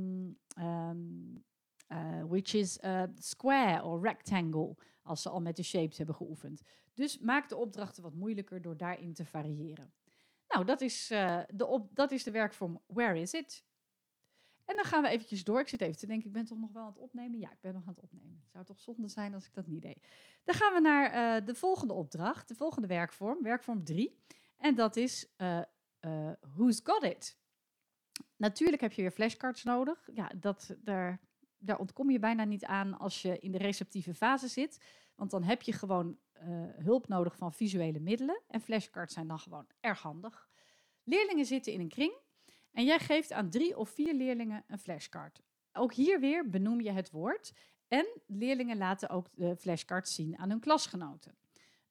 um, 0.58 1.44
uh, 1.88 2.22
which 2.24 2.54
is 2.54 2.78
uh, 2.84 3.02
square 3.14 3.82
or 3.82 4.00
rectangle. 4.00 4.76
Als 5.02 5.22
ze 5.22 5.28
al 5.28 5.40
met 5.40 5.56
de 5.56 5.62
shapes 5.62 5.96
hebben 5.96 6.14
geoefend. 6.14 6.62
Dus 6.94 7.18
maak 7.18 7.48
de 7.48 7.56
opdrachten 7.56 8.02
wat 8.02 8.14
moeilijker 8.14 8.62
door 8.62 8.76
daarin 8.76 9.12
te 9.12 9.24
variëren. 9.24 9.92
Nou, 10.48 10.64
dat 10.64 10.80
is, 10.80 11.10
uh, 11.10 11.40
de, 11.48 11.66
op, 11.66 11.94
dat 11.94 12.10
is 12.10 12.22
de 12.22 12.30
werkvorm 12.30 12.80
Where 12.86 13.20
is 13.20 13.32
it? 13.32 13.64
En 14.64 14.76
dan 14.76 14.84
gaan 14.84 15.02
we 15.02 15.08
eventjes 15.08 15.44
door. 15.44 15.60
Ik 15.60 15.68
zit 15.68 15.80
even 15.80 15.98
te 15.98 16.06
denken, 16.06 16.26
ik 16.26 16.32
ben 16.32 16.44
toch 16.44 16.58
nog 16.58 16.72
wel 16.72 16.82
aan 16.82 16.88
het 16.88 16.98
opnemen? 16.98 17.38
Ja, 17.38 17.50
ik 17.50 17.60
ben 17.60 17.72
nog 17.72 17.82
aan 17.82 17.94
het 17.94 18.02
opnemen. 18.02 18.40
Het 18.42 18.50
zou 18.50 18.64
toch 18.64 18.80
zonde 18.80 19.08
zijn 19.08 19.34
als 19.34 19.46
ik 19.46 19.54
dat 19.54 19.66
niet 19.66 19.82
deed. 19.82 20.06
Dan 20.44 20.54
gaan 20.54 20.74
we 20.74 20.80
naar 20.80 21.10
eh, 21.10 21.46
de 21.46 21.54
volgende 21.54 21.92
opdracht, 21.92 22.48
de 22.48 22.54
volgende 22.54 22.88
werkvorm, 22.88 23.42
werkvorm 23.42 23.84
3. 23.84 24.22
En 24.56 24.74
dat 24.74 24.96
is 24.96 25.32
uh, 25.36 25.60
uh, 26.00 26.30
Who's 26.40 26.80
Got 26.82 27.02
It? 27.02 27.38
Natuurlijk 28.36 28.82
heb 28.82 28.92
je 28.92 29.02
weer 29.02 29.10
flashcards 29.10 29.64
nodig. 29.64 30.08
Ja, 30.12 30.30
dat, 30.36 30.76
daar, 30.78 31.20
daar 31.58 31.78
ontkom 31.78 32.10
je 32.10 32.18
bijna 32.18 32.44
niet 32.44 32.64
aan 32.64 32.98
als 32.98 33.22
je 33.22 33.38
in 33.38 33.52
de 33.52 33.58
receptieve 33.58 34.14
fase 34.14 34.48
zit. 34.48 34.84
Want 35.14 35.30
dan 35.30 35.42
heb 35.42 35.62
je 35.62 35.72
gewoon 35.72 36.18
hulp 36.76 37.08
nodig 37.08 37.36
van 37.36 37.52
visuele 37.52 38.00
middelen. 38.00 38.42
En 38.46 38.60
flashcards 38.60 39.14
zijn 39.14 39.28
dan 39.28 39.38
gewoon 39.38 39.66
erg 39.80 40.02
handig. 40.02 40.48
Leerlingen 41.02 41.44
zitten 41.44 41.72
in 41.72 41.80
een 41.80 41.88
kring 41.88 42.22
en 42.74 42.84
jij 42.84 42.98
geeft 42.98 43.32
aan 43.32 43.50
drie 43.50 43.76
of 43.78 43.88
vier 43.88 44.14
leerlingen 44.14 44.64
een 44.66 44.78
flashcard. 44.78 45.42
Ook 45.72 45.92
hier 45.92 46.20
weer 46.20 46.50
benoem 46.50 46.80
je 46.80 46.90
het 46.90 47.10
woord. 47.10 47.52
En 47.88 48.06
leerlingen 48.26 48.76
laten 48.76 49.08
ook 49.08 49.26
de 49.34 49.56
flashcards 49.56 50.14
zien 50.14 50.38
aan 50.38 50.50
hun 50.50 50.60
klasgenoten. 50.60 51.34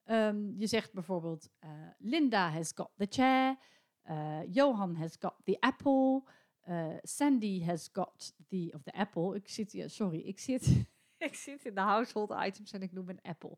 Um, 0.06 0.54
je 0.58 0.66
zegt 0.66 0.92
bijvoorbeeld: 0.92 1.50
uh, 1.64 1.70
Linda 1.98 2.50
has 2.50 2.72
got 2.74 2.90
the 2.96 3.06
chair. 3.10 3.56
Uh, 4.10 4.40
Johan 4.50 4.94
has 4.94 5.16
got 5.18 5.34
the 5.44 5.56
apple. 5.60 6.22
Uh, 6.68 6.86
Sandy 7.02 7.64
has 7.64 7.88
got 7.92 8.34
the 8.48 8.70
of 8.74 8.82
the 8.82 8.92
apple. 8.92 9.34
Ik 9.34 9.48
zit 9.48 9.84
sorry, 9.86 10.18
ik 10.18 10.38
zit, 10.38 10.86
ik 11.28 11.34
zit 11.34 11.64
in 11.64 11.74
de 11.74 11.80
household 11.80 12.30
items 12.30 12.72
en 12.72 12.82
ik 12.82 12.92
noem 12.92 13.08
een 13.08 13.22
apple. 13.22 13.56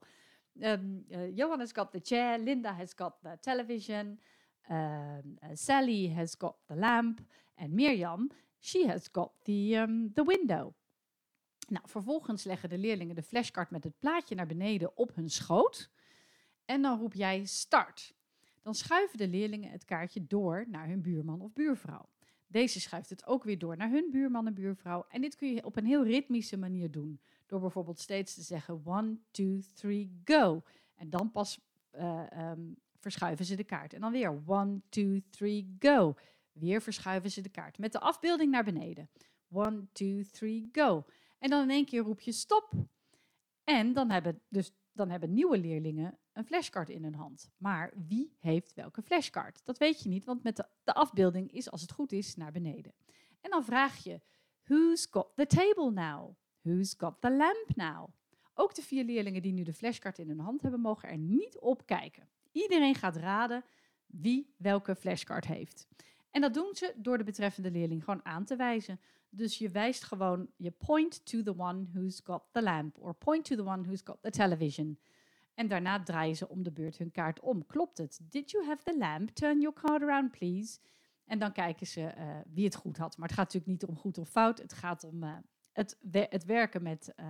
Um, 0.60 1.04
Johan 1.34 1.58
has 1.58 1.72
got 1.72 1.90
the 1.90 2.00
chair. 2.02 2.38
Linda 2.38 2.72
has 2.72 2.92
got 2.96 3.14
the 3.22 3.36
television. 3.40 4.20
Um, 4.70 5.38
uh, 5.42 5.48
Sally 5.52 6.12
has 6.14 6.34
got 6.38 6.56
the 6.66 6.76
lamp. 6.76 7.20
En 7.54 7.74
Mirjam, 7.74 8.30
she 8.58 8.86
has 8.86 9.08
got 9.12 9.32
the, 9.42 9.74
um, 9.74 10.12
the 10.12 10.24
window. 10.24 10.72
Nou, 11.68 11.88
vervolgens 11.88 12.44
leggen 12.44 12.68
de 12.68 12.78
leerlingen 12.78 13.14
de 13.14 13.22
flashcard 13.22 13.70
met 13.70 13.84
het 13.84 13.98
plaatje 13.98 14.34
naar 14.34 14.46
beneden 14.46 14.96
op 14.96 15.14
hun 15.14 15.30
schoot. 15.30 15.90
En 16.64 16.82
dan 16.82 16.98
roep 16.98 17.14
jij 17.14 17.44
start. 17.44 18.14
Dan 18.62 18.74
schuiven 18.74 19.18
de 19.18 19.28
leerlingen 19.28 19.70
het 19.70 19.84
kaartje 19.84 20.26
door 20.26 20.64
naar 20.68 20.88
hun 20.88 21.02
buurman 21.02 21.40
of 21.40 21.52
buurvrouw. 21.52 22.08
Deze 22.46 22.80
schuift 22.80 23.10
het 23.10 23.26
ook 23.26 23.44
weer 23.44 23.58
door 23.58 23.76
naar 23.76 23.90
hun 23.90 24.10
buurman 24.10 24.46
en 24.46 24.54
buurvrouw. 24.54 25.06
En 25.08 25.20
dit 25.20 25.36
kun 25.36 25.54
je 25.54 25.64
op 25.64 25.76
een 25.76 25.86
heel 25.86 26.04
ritmische 26.04 26.56
manier 26.56 26.90
doen. 26.90 27.20
Door 27.46 27.60
bijvoorbeeld 27.60 27.98
steeds 27.98 28.34
te 28.34 28.42
zeggen 28.42 28.80
one, 28.84 29.16
two, 29.30 29.60
three, 29.74 30.20
go. 30.24 30.62
En 30.94 31.10
dan 31.10 31.30
pas 31.30 31.60
uh, 31.94 32.26
um, 32.50 32.76
verschuiven 33.06 33.44
ze 33.44 33.56
de 33.56 33.64
kaart. 33.64 33.92
En 33.92 34.00
dan 34.00 34.12
weer 34.12 34.42
one, 34.46 34.80
two, 34.88 35.20
three, 35.30 35.76
go. 35.78 36.14
Weer 36.52 36.82
verschuiven 36.82 37.30
ze 37.30 37.40
de 37.40 37.48
kaart. 37.48 37.78
Met 37.78 37.92
de 37.92 38.00
afbeelding 38.00 38.50
naar 38.50 38.64
beneden. 38.64 39.10
One, 39.50 39.86
two, 39.92 40.22
three, 40.30 40.68
go. 40.72 41.04
En 41.38 41.50
dan 41.50 41.62
in 41.62 41.70
één 41.70 41.84
keer 41.84 42.02
roep 42.02 42.20
je 42.20 42.32
stop. 42.32 42.72
En 43.64 43.92
dan 43.92 44.10
hebben, 44.10 44.40
dus, 44.48 44.72
dan 44.92 45.10
hebben 45.10 45.32
nieuwe 45.32 45.58
leerlingen 45.58 46.18
een 46.32 46.44
flashcard 46.44 46.88
in 46.88 47.02
hun 47.02 47.14
hand. 47.14 47.50
Maar 47.56 47.92
wie 48.06 48.36
heeft 48.38 48.74
welke 48.74 49.02
flashcard? 49.02 49.60
Dat 49.64 49.78
weet 49.78 50.02
je 50.02 50.08
niet, 50.08 50.24
want 50.24 50.42
met 50.42 50.56
de, 50.56 50.68
de 50.84 50.94
afbeelding 50.94 51.52
is, 51.52 51.70
als 51.70 51.80
het 51.80 51.92
goed 51.92 52.12
is, 52.12 52.36
naar 52.36 52.52
beneden. 52.52 52.94
En 53.40 53.50
dan 53.50 53.64
vraag 53.64 54.04
je, 54.04 54.20
who's 54.64 55.06
got 55.10 55.28
the 55.34 55.46
table 55.46 55.90
now? 55.90 56.36
Who's 56.60 56.94
got 56.98 57.20
the 57.20 57.36
lamp 57.36 57.76
now? 57.76 58.08
Ook 58.54 58.74
de 58.74 58.82
vier 58.82 59.04
leerlingen 59.04 59.42
die 59.42 59.52
nu 59.52 59.62
de 59.62 59.72
flashcard 59.72 60.18
in 60.18 60.28
hun 60.28 60.40
hand 60.40 60.62
hebben, 60.62 60.80
mogen 60.80 61.08
er 61.08 61.18
niet 61.18 61.58
op 61.58 61.86
kijken. 61.86 62.28
Iedereen 62.62 62.94
gaat 62.94 63.16
raden 63.16 63.64
wie 64.06 64.54
welke 64.56 64.94
flashcard 64.94 65.46
heeft. 65.46 65.88
En 66.30 66.40
dat 66.40 66.54
doen 66.54 66.74
ze 66.74 66.94
door 66.96 67.18
de 67.18 67.24
betreffende 67.24 67.70
leerling 67.70 68.04
gewoon 68.04 68.24
aan 68.24 68.44
te 68.44 68.56
wijzen. 68.56 69.00
Dus 69.28 69.58
je 69.58 69.70
wijst 69.70 70.04
gewoon, 70.04 70.48
je 70.56 70.70
point 70.70 71.26
to 71.26 71.42
the 71.42 71.58
one 71.58 71.86
who's 71.92 72.20
got 72.24 72.42
the 72.52 72.62
lamp. 72.62 72.98
Or 72.98 73.14
point 73.14 73.44
to 73.44 73.56
the 73.56 73.64
one 73.64 73.82
who's 73.82 74.00
got 74.04 74.18
the 74.20 74.30
television. 74.30 74.98
En 75.54 75.68
daarna 75.68 76.02
draaien 76.02 76.36
ze 76.36 76.48
om 76.48 76.62
de 76.62 76.72
beurt 76.72 76.98
hun 76.98 77.10
kaart 77.10 77.40
om. 77.40 77.66
Klopt 77.66 77.98
het? 77.98 78.20
Did 78.22 78.50
you 78.50 78.66
have 78.66 78.82
the 78.82 78.98
lamp? 78.98 79.28
Turn 79.28 79.60
your 79.60 79.80
card 79.80 80.02
around, 80.02 80.30
please. 80.30 80.78
En 81.24 81.38
dan 81.38 81.52
kijken 81.52 81.86
ze 81.86 82.00
uh, 82.00 82.36
wie 82.52 82.64
het 82.64 82.74
goed 82.74 82.96
had. 82.96 83.16
Maar 83.16 83.28
het 83.28 83.36
gaat 83.36 83.52
natuurlijk 83.52 83.80
niet 83.80 83.90
om 83.90 83.96
goed 83.96 84.18
of 84.18 84.28
fout. 84.28 84.58
Het 84.58 84.72
gaat 84.72 85.04
om 85.04 85.22
uh, 85.22 85.36
het, 85.76 85.98
het 86.10 86.44
werken 86.44 86.82
met 86.82 87.12
uh, 87.20 87.26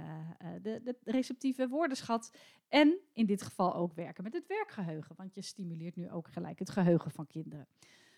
de, 0.63 0.81
de, 0.85 0.97
receptieve 1.05 1.69
woordenschat. 1.69 2.37
En 2.69 2.99
in 3.13 3.27
dit 3.27 3.43
geval 3.43 3.75
ook 3.75 3.93
werken 3.93 4.25
met 4.25 4.33
het 4.33 4.47
werkgeheugen. 4.47 5.17
Want 5.17 5.35
je 5.35 5.43
stimuleert 5.43 5.97
nu 5.97 6.11
ook 6.11 6.29
gelijk 6.29 6.59
het 6.59 6.71
geheugen 6.71 7.11
van 7.11 7.27
kinderen. 7.27 7.67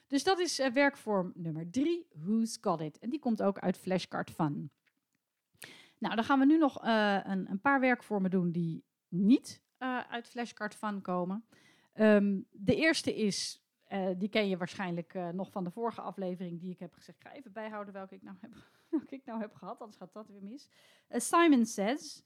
Dus 0.06 0.24
dat 0.24 0.38
is 0.38 0.60
uh, 0.60 0.70
werkvorm 0.70 1.32
nummer 1.34 1.70
drie, 1.70 2.06
Who's 2.12 2.58
Got 2.60 2.80
It? 2.80 2.98
En 2.98 3.10
die 3.10 3.18
komt 3.18 3.42
ook 3.42 3.58
uit 3.58 3.78
Flashcard 3.78 4.30
Fun. 4.30 4.70
Nou, 5.98 6.14
dan 6.14 6.24
gaan 6.24 6.38
we 6.38 6.46
nu 6.46 6.58
nog 6.58 6.82
een, 6.82 7.50
een, 7.50 7.60
paar 7.60 7.80
werkvormen 7.80 8.30
doen 8.30 8.50
die 8.50 8.84
niet 9.08 9.62
uit 10.08 10.28
Flashcard 10.28 10.74
Fun 10.74 11.00
komen. 11.02 11.44
Um, 11.94 12.46
de 12.50 12.76
eerste 12.76 13.16
is, 13.16 13.64
die 14.18 14.28
ken 14.28 14.48
je 14.48 14.56
waarschijnlijk 14.56 15.14
nog 15.32 15.50
van 15.50 15.64
de 15.64 15.70
vorige 15.70 16.00
aflevering 16.00 16.60
die 16.60 16.70
ik 16.70 16.78
heb 16.78 16.92
gezegd. 16.92 17.18
Ik 17.18 17.26
ga 17.26 17.32
even 17.32 17.52
bijhouden 17.52 17.92
welke 17.92 18.14
ik 18.14 18.22
nou 18.22 18.36
heb 18.40 18.52
welke 18.90 19.14
ik 19.14 19.24
nou 19.24 19.40
heb 19.40 19.54
gehad, 19.54 19.80
anders 19.80 19.98
gaat 19.98 20.12
dat 20.12 20.28
weer 20.28 20.42
mis. 20.42 20.68
Uh, 21.08 21.20
Simon 21.20 21.66
Says. 21.66 22.22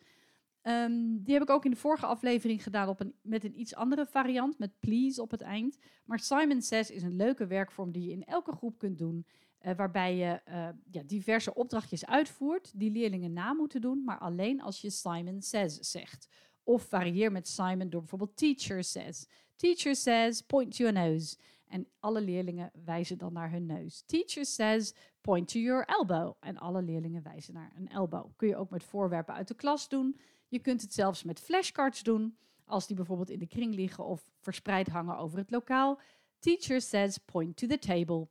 Um, 0.63 1.23
die 1.23 1.35
heb 1.35 1.43
ik 1.43 1.51
ook 1.51 1.65
in 1.65 1.71
de 1.71 1.77
vorige 1.77 2.07
aflevering 2.07 2.63
gedaan 2.63 2.89
op 2.89 3.01
een, 3.01 3.15
met 3.23 3.45
een 3.45 3.61
iets 3.61 3.75
andere 3.75 4.07
variant, 4.07 4.59
met 4.59 4.81
please 4.81 5.23
op 5.23 5.31
het 5.31 5.41
eind. 5.41 5.79
Maar 6.05 6.19
Simon 6.19 6.63
Says 6.63 6.91
is 6.91 7.03
een 7.03 7.17
leuke 7.17 7.47
werkvorm 7.47 7.93
die 7.93 8.03
je 8.03 8.13
in 8.13 8.25
elke 8.25 8.53
groep 8.53 8.79
kunt 8.79 8.99
doen. 8.99 9.27
Uh, 9.63 9.75
waarbij 9.75 10.17
je 10.17 10.41
uh, 10.49 10.69
ja, 10.91 11.03
diverse 11.07 11.55
opdrachtjes 11.55 12.07
uitvoert 12.07 12.79
die 12.79 12.91
leerlingen 12.91 13.33
na 13.33 13.53
moeten 13.53 13.81
doen, 13.81 14.05
maar 14.05 14.19
alleen 14.19 14.61
als 14.61 14.81
je 14.81 14.91
Simon 14.91 15.43
Says 15.43 15.75
zegt. 15.75 16.29
Of 16.63 16.83
varieer 16.83 17.33
met 17.33 17.49
Simon 17.49 17.91
door 17.91 18.01
bijvoorbeeld 18.01 18.37
teacher 18.37 18.85
says. 18.85 19.27
Teacher 19.57 19.95
says, 19.95 20.43
point 20.43 20.77
your 20.77 20.93
nose. 20.93 21.37
En 21.67 21.89
alle 22.01 22.21
leerlingen 22.21 22.71
wijzen 22.85 23.19
dan 23.19 23.33
naar 23.33 23.51
hun 23.51 23.67
neus. 23.67 24.03
Teacher 24.07 24.45
says, 24.45 24.95
point 25.23 25.49
to 25.49 25.59
your 25.59 25.85
elbow. 25.85 26.33
En 26.41 26.59
alle 26.59 26.83
leerlingen 26.83 27.23
wijzen 27.23 27.55
naar 27.55 27.73
een 27.77 27.89
elbow. 27.89 28.31
Kun 28.37 28.49
je 28.49 28.57
ook 28.57 28.71
met 28.71 28.85
voorwerpen 28.85 29.35
uit 29.35 29.49
de 29.49 29.55
klas 29.55 29.89
doen. 29.89 30.17
Je 30.49 30.59
kunt 30.59 30.83
het 30.83 30.95
zelfs 30.95 31.23
met 31.23 31.41
flashcards 31.41 32.03
doen, 32.03 32.37
als 32.65 32.87
die 32.87 32.97
bijvoorbeeld 32.97 33.31
in 33.31 33.39
de 33.39 33.47
kring 33.47 33.75
liggen 33.75 34.05
of 34.05 34.31
verspreid 34.41 34.89
hangen 34.89 35.17
over 35.17 35.39
het 35.39 35.51
lokaal. 35.51 36.01
Teacher 36.39 36.81
says, 36.81 37.19
point 37.19 37.57
to 37.57 37.67
the 37.67 37.79
table. 37.79 38.29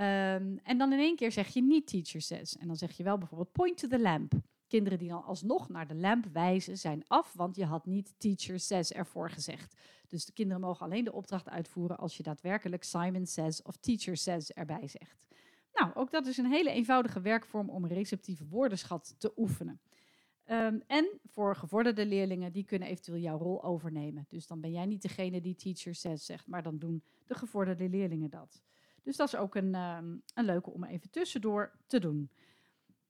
Um, 0.00 0.58
en 0.58 0.78
dan 0.78 0.92
in 0.92 0.98
één 0.98 1.16
keer 1.16 1.32
zeg 1.32 1.48
je 1.48 1.62
niet 1.62 1.86
teacher 1.86 2.20
says. 2.20 2.56
En 2.56 2.66
dan 2.66 2.76
zeg 2.76 2.96
je 2.96 3.02
wel 3.02 3.18
bijvoorbeeld 3.18 3.52
point 3.52 3.78
to 3.78 3.88
the 3.88 4.00
lamp. 4.00 4.32
Kinderen 4.66 4.98
die 4.98 5.08
dan 5.08 5.24
alsnog 5.24 5.68
naar 5.68 5.86
de 5.86 5.94
lamp 5.94 6.26
wijzen 6.32 6.78
zijn 6.78 7.04
af, 7.06 7.32
want 7.32 7.56
je 7.56 7.64
had 7.64 7.86
niet 7.86 8.14
teacher 8.18 8.60
says 8.60 8.92
ervoor 8.92 9.30
gezegd. 9.30 9.74
Dus 10.08 10.24
de 10.24 10.32
kinderen 10.32 10.62
mogen 10.62 10.86
alleen 10.86 11.04
de 11.04 11.12
opdracht 11.12 11.48
uitvoeren 11.48 11.98
als 11.98 12.16
je 12.16 12.22
daadwerkelijk 12.22 12.84
Simon 12.84 13.26
says 13.26 13.62
of 13.62 13.76
teacher 13.76 14.16
says 14.16 14.52
erbij 14.52 14.88
zegt. 14.88 15.27
Nou, 15.78 15.90
ook 15.94 16.10
dat 16.10 16.26
is 16.26 16.36
een 16.36 16.52
hele 16.52 16.70
eenvoudige 16.70 17.20
werkvorm 17.20 17.70
om 17.70 17.86
receptieve 17.86 18.46
woordenschat 18.46 19.14
te 19.18 19.32
oefenen. 19.36 19.80
Um, 20.50 20.82
en 20.86 21.20
voor 21.24 21.56
gevorderde 21.56 22.06
leerlingen, 22.06 22.52
die 22.52 22.64
kunnen 22.64 22.88
eventueel 22.88 23.18
jouw 23.18 23.38
rol 23.38 23.64
overnemen. 23.64 24.24
Dus 24.28 24.46
dan 24.46 24.60
ben 24.60 24.72
jij 24.72 24.86
niet 24.86 25.02
degene 25.02 25.40
die 25.40 25.54
teacher 25.54 25.94
says 25.94 26.24
zegt, 26.24 26.46
maar 26.46 26.62
dan 26.62 26.78
doen 26.78 27.02
de 27.26 27.34
gevorderde 27.34 27.88
leerlingen 27.88 28.30
dat. 28.30 28.62
Dus 29.02 29.16
dat 29.16 29.26
is 29.26 29.36
ook 29.36 29.54
een, 29.54 29.74
um, 29.74 30.22
een 30.34 30.44
leuke 30.44 30.70
om 30.70 30.84
even 30.84 31.10
tussendoor 31.10 31.72
te 31.86 31.98
doen. 31.98 32.30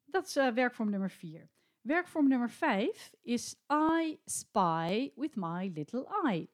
Dat 0.04 0.26
is 0.26 0.36
uh, 0.36 0.48
werkvorm 0.52 0.90
nummer 0.90 1.10
vier. 1.10 1.48
Werkvorm 1.80 2.28
nummer 2.28 2.50
vijf 2.50 3.14
is 3.22 3.56
I 3.72 4.18
spy 4.24 5.10
with 5.14 5.36
my 5.36 5.70
little 5.74 6.22
eye. 6.24 6.48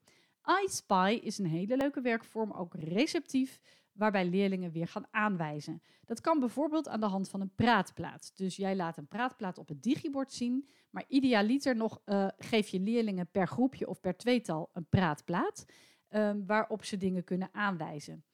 I 0.63 0.69
spy 0.69 1.21
is 1.23 1.39
een 1.39 1.47
hele 1.47 1.77
leuke 1.77 2.01
werkvorm, 2.01 2.53
ook 2.53 2.75
receptief, 2.75 3.61
waarbij 3.95 4.25
leerlingen 4.25 4.73
weer 4.73 4.89
gaan 4.89 5.07
aanwijzen. 5.11 5.83
Dat 6.05 6.21
kan 6.21 6.41
bijvoorbeeld 6.41 6.89
aan 6.89 7.01
de 7.01 7.07
hand 7.07 7.29
van 7.29 7.41
een 7.41 7.55
praatplaat. 7.55 8.33
Dus 8.37 8.57
jij 8.57 8.77
laat 8.77 8.97
een 8.97 9.09
praatplaat 9.09 9.59
op 9.59 9.69
het 9.69 9.83
digibord 9.83 10.33
zien, 10.33 10.69
maar 10.91 11.05
idealiter 11.09 11.77
nog 11.77 12.01
uh, 12.07 12.29
geef 12.39 12.69
je 12.69 12.81
leerlingen 12.81 13.31
per 13.31 13.47
groepje 13.47 13.89
of 13.89 14.01
per 14.01 14.17
tweetal 14.17 14.71
een 14.73 14.89
praatplaat, 14.89 15.65
um, 16.11 16.47
waarop 16.47 16.85
ze 16.85 16.97
dingen 16.97 17.25
kunnen 17.25 17.49
aanwijzen. 17.53 18.25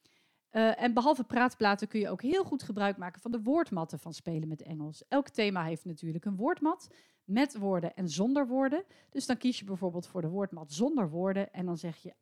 Uh, 0.51 0.81
en 0.81 0.93
behalve 0.93 1.23
praatplaten 1.23 1.87
kun 1.87 1.99
je 1.99 2.09
ook 2.09 2.21
heel 2.21 2.43
goed 2.43 2.63
gebruik 2.63 2.97
maken 2.97 3.21
van 3.21 3.31
de 3.31 3.41
woordmatten 3.41 3.99
van 3.99 4.13
Spelen 4.13 4.47
met 4.47 4.61
Engels. 4.61 5.07
Elk 5.07 5.29
thema 5.29 5.63
heeft 5.63 5.85
natuurlijk 5.85 6.25
een 6.25 6.35
woordmat 6.35 6.89
met 7.23 7.57
woorden 7.57 7.95
en 7.95 8.09
zonder 8.09 8.47
woorden. 8.47 8.83
Dus 9.09 9.25
dan 9.25 9.37
kies 9.37 9.59
je 9.59 9.65
bijvoorbeeld 9.65 10.07
voor 10.07 10.21
de 10.21 10.27
woordmat 10.27 10.73
zonder 10.73 11.09
woorden 11.09 11.53
en 11.53 11.65
dan 11.65 11.77
zeg 11.77 11.97
je 11.97 12.13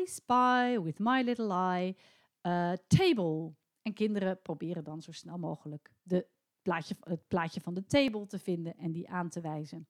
I 0.00 0.06
spy 0.06 0.78
with 0.82 0.98
my 0.98 1.22
little 1.22 1.52
eye 1.52 1.96
uh, 2.42 2.72
table. 2.86 3.52
En 3.82 3.94
kinderen 3.94 4.42
proberen 4.42 4.84
dan 4.84 5.02
zo 5.02 5.12
snel 5.12 5.38
mogelijk 5.38 5.92
de 6.02 6.26
plaatje, 6.62 6.96
het 7.00 7.28
plaatje 7.28 7.60
van 7.60 7.74
de 7.74 7.86
table 7.86 8.26
te 8.26 8.38
vinden 8.38 8.76
en 8.76 8.92
die 8.92 9.08
aan 9.08 9.28
te 9.28 9.40
wijzen. 9.40 9.88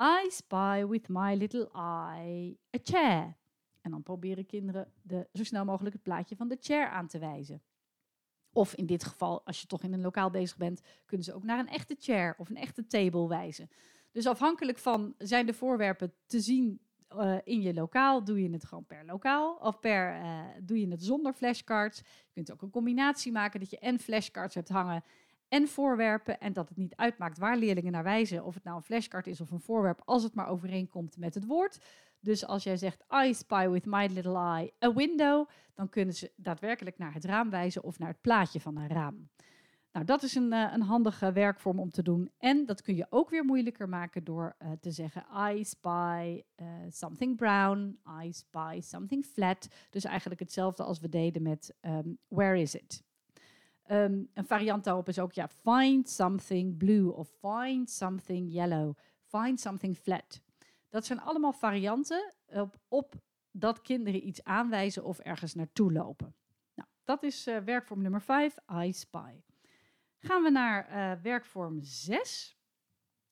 I 0.00 0.30
spy 0.30 0.84
with 0.86 1.08
my 1.08 1.34
little 1.34 1.70
eye 1.72 2.58
a 2.76 2.78
chair. 2.82 3.36
En 3.80 3.90
dan 3.90 4.02
proberen 4.02 4.46
kinderen 4.46 4.92
de, 5.02 5.28
zo 5.32 5.44
snel 5.44 5.64
mogelijk 5.64 5.94
het 5.94 6.02
plaatje 6.02 6.36
van 6.36 6.48
de 6.48 6.56
chair 6.60 6.88
aan 6.88 7.06
te 7.06 7.18
wijzen. 7.18 7.62
Of 8.52 8.74
in 8.74 8.86
dit 8.86 9.04
geval, 9.04 9.44
als 9.44 9.60
je 9.60 9.66
toch 9.66 9.82
in 9.82 9.92
een 9.92 10.00
lokaal 10.00 10.30
bezig 10.30 10.56
bent, 10.56 10.80
kunnen 11.04 11.26
ze 11.26 11.34
ook 11.34 11.44
naar 11.44 11.58
een 11.58 11.68
echte 11.68 11.96
chair 11.98 12.34
of 12.38 12.48
een 12.48 12.56
echte 12.56 12.86
table 12.86 13.28
wijzen. 13.28 13.70
Dus 14.12 14.26
afhankelijk 14.26 14.78
van 14.78 15.14
zijn 15.18 15.46
de 15.46 15.54
voorwerpen 15.54 16.14
te 16.26 16.40
zien 16.40 16.80
uh, 17.14 17.36
in 17.44 17.62
je 17.62 17.74
lokaal, 17.74 18.24
doe 18.24 18.42
je 18.42 18.50
het 18.50 18.64
gewoon 18.64 18.84
per 18.84 19.04
lokaal. 19.04 19.54
Of 19.54 19.80
per 19.80 20.20
uh, 20.20 20.40
doe 20.62 20.80
je 20.80 20.88
het 20.88 21.02
zonder 21.02 21.32
flashcards. 21.32 21.98
Je 21.98 22.32
kunt 22.32 22.52
ook 22.52 22.62
een 22.62 22.70
combinatie 22.70 23.32
maken 23.32 23.60
dat 23.60 23.70
je 23.70 23.78
en 23.78 23.98
flashcards 23.98 24.54
hebt 24.54 24.68
hangen 24.68 25.04
en 25.48 25.68
voorwerpen. 25.68 26.40
En 26.40 26.52
dat 26.52 26.68
het 26.68 26.76
niet 26.76 26.96
uitmaakt 26.96 27.38
waar 27.38 27.56
leerlingen 27.56 27.92
naar 27.92 28.02
wijzen. 28.02 28.44
Of 28.44 28.54
het 28.54 28.64
nou 28.64 28.76
een 28.76 28.82
flashcard 28.82 29.26
is 29.26 29.40
of 29.40 29.50
een 29.50 29.60
voorwerp, 29.60 30.02
als 30.04 30.22
het 30.22 30.34
maar 30.34 30.48
overeenkomt 30.48 31.16
met 31.16 31.34
het 31.34 31.46
woord. 31.46 31.78
Dus 32.20 32.46
als 32.46 32.62
jij 32.62 32.76
zegt, 32.76 33.04
I 33.24 33.34
spy 33.34 33.68
with 33.68 33.84
my 33.84 34.06
little 34.06 34.38
eye 34.38 34.72
a 34.84 34.92
window, 34.92 35.48
dan 35.74 35.88
kunnen 35.88 36.14
ze 36.14 36.32
daadwerkelijk 36.36 36.98
naar 36.98 37.14
het 37.14 37.24
raam 37.24 37.50
wijzen 37.50 37.82
of 37.82 37.98
naar 37.98 38.08
het 38.08 38.20
plaatje 38.20 38.60
van 38.60 38.76
een 38.76 38.88
raam. 38.88 39.28
Nou, 39.96 40.08
dat 40.08 40.22
is 40.22 40.34
een, 40.34 40.52
uh, 40.52 40.72
een 40.72 40.82
handige 40.82 41.32
werkvorm 41.32 41.78
om 41.78 41.90
te 41.90 42.02
doen. 42.02 42.30
En 42.38 42.66
dat 42.66 42.82
kun 42.82 42.94
je 42.94 43.06
ook 43.10 43.30
weer 43.30 43.44
moeilijker 43.44 43.88
maken 43.88 44.24
door 44.24 44.56
uh, 44.62 44.68
te 44.80 44.90
zeggen 44.90 45.24
I 45.50 45.64
spy 45.64 46.42
something 46.88 47.36
brown, 47.36 47.98
I 48.22 48.32
spy 48.32 48.80
something 48.82 49.24
flat. 49.24 49.68
Dus 49.90 50.04
eigenlijk 50.04 50.40
hetzelfde 50.40 50.82
als 50.82 51.00
we 51.00 51.08
deden 51.08 51.42
met 51.42 51.74
um, 51.80 52.18
where 52.28 52.60
is 52.60 52.74
it? 52.74 53.02
Um, 53.90 54.30
een 54.34 54.46
variant 54.46 54.84
daarop 54.84 55.08
is 55.08 55.18
ook 55.18 55.32
ja, 55.32 55.48
find 55.48 56.08
something 56.08 56.76
blue 56.76 57.12
of 57.12 57.28
find 57.40 57.90
something 57.90 58.52
yellow, 58.52 58.96
find 59.26 59.60
something 59.60 59.96
flat. 59.96 60.40
Dat 60.88 61.06
zijn 61.06 61.20
allemaal 61.20 61.52
varianten 61.52 62.34
op, 62.46 62.76
op 62.88 63.14
dat 63.50 63.80
kinderen 63.80 64.26
iets 64.26 64.44
aanwijzen 64.44 65.04
of 65.04 65.18
ergens 65.18 65.54
naartoe 65.54 65.92
lopen. 65.92 66.34
Nou, 66.74 66.88
dat 67.04 67.22
is 67.22 67.44
werkvorm 67.64 68.02
nummer 68.02 68.22
5, 68.22 68.56
I 68.84 68.92
spy. 68.92 69.44
Gaan 70.20 70.42
we 70.42 70.50
naar 70.50 70.90
uh, 70.90 71.22
werkvorm 71.22 71.82
6. 71.82 72.58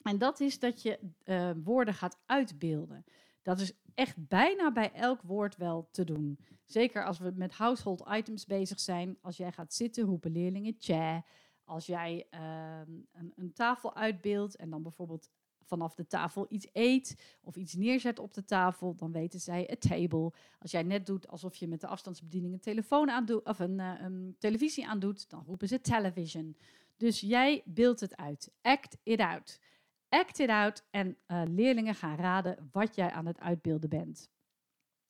En 0.02 0.18
dat 0.18 0.40
is 0.40 0.58
dat 0.58 0.82
je 0.82 0.98
uh, 1.24 1.50
woorden 1.64 1.94
gaat 1.94 2.18
uitbeelden. 2.26 3.04
Dat 3.42 3.60
is 3.60 3.72
echt 3.94 4.28
bijna 4.28 4.72
bij 4.72 4.92
elk 4.92 5.22
woord 5.22 5.56
wel 5.56 5.88
te 5.90 6.04
doen. 6.04 6.38
Zeker 6.64 7.04
als 7.04 7.18
we 7.18 7.32
met 7.34 7.52
household 7.52 8.04
items 8.10 8.46
bezig 8.46 8.80
zijn. 8.80 9.18
Als 9.20 9.36
jij 9.36 9.52
gaat 9.52 9.74
zitten, 9.74 10.04
roepen 10.04 10.32
leerlingen 10.32 10.76
chair. 10.78 11.24
Als 11.64 11.86
jij 11.86 12.26
uh, 12.30 12.80
een, 13.12 13.32
een, 13.36 13.52
tafel 13.52 13.94
uitbeeldt 13.96 14.56
en 14.56 14.70
dan 14.70 14.82
bijvoorbeeld 14.82 15.30
vanaf 15.64 15.94
de 15.94 16.06
tafel 16.06 16.46
iets 16.48 16.68
eet 16.72 17.36
of 17.42 17.56
iets 17.56 17.74
neerzet 17.74 18.18
op 18.18 18.34
de 18.34 18.44
tafel, 18.44 18.94
dan 18.94 19.12
weten 19.12 19.40
zij 19.40 19.70
a 19.70 19.76
table. 19.88 20.32
Als 20.58 20.70
jij 20.70 20.82
net 20.82 21.06
doet 21.06 21.28
alsof 21.28 21.56
je 21.56 21.68
met 21.68 21.80
de 21.80 21.86
afstandsbediening 21.86 22.52
een 22.52 22.60
telefoon 22.60 23.10
aandoet 23.10 23.44
of 23.44 23.58
een, 23.58 23.78
uh, 23.78 23.92
een 24.00 24.36
televisie 24.38 24.86
aandoet, 24.86 25.30
dan 25.30 25.44
roepen 25.46 25.68
ze 25.68 25.80
television. 25.80 26.56
Dus 26.96 27.20
jij 27.20 27.62
beeldt 27.64 28.00
het 28.00 28.16
uit. 28.16 28.52
Act 28.62 28.96
it 29.02 29.20
out. 29.20 29.60
Act 30.08 30.38
it 30.38 30.48
out 30.48 30.84
en 30.90 31.16
uh, 31.26 31.42
leerlingen 31.46 31.94
gaan 31.94 32.16
raden 32.16 32.68
wat 32.72 32.94
jij 32.94 33.10
aan 33.10 33.26
het 33.26 33.40
uitbeelden 33.40 33.90
bent. 33.90 34.30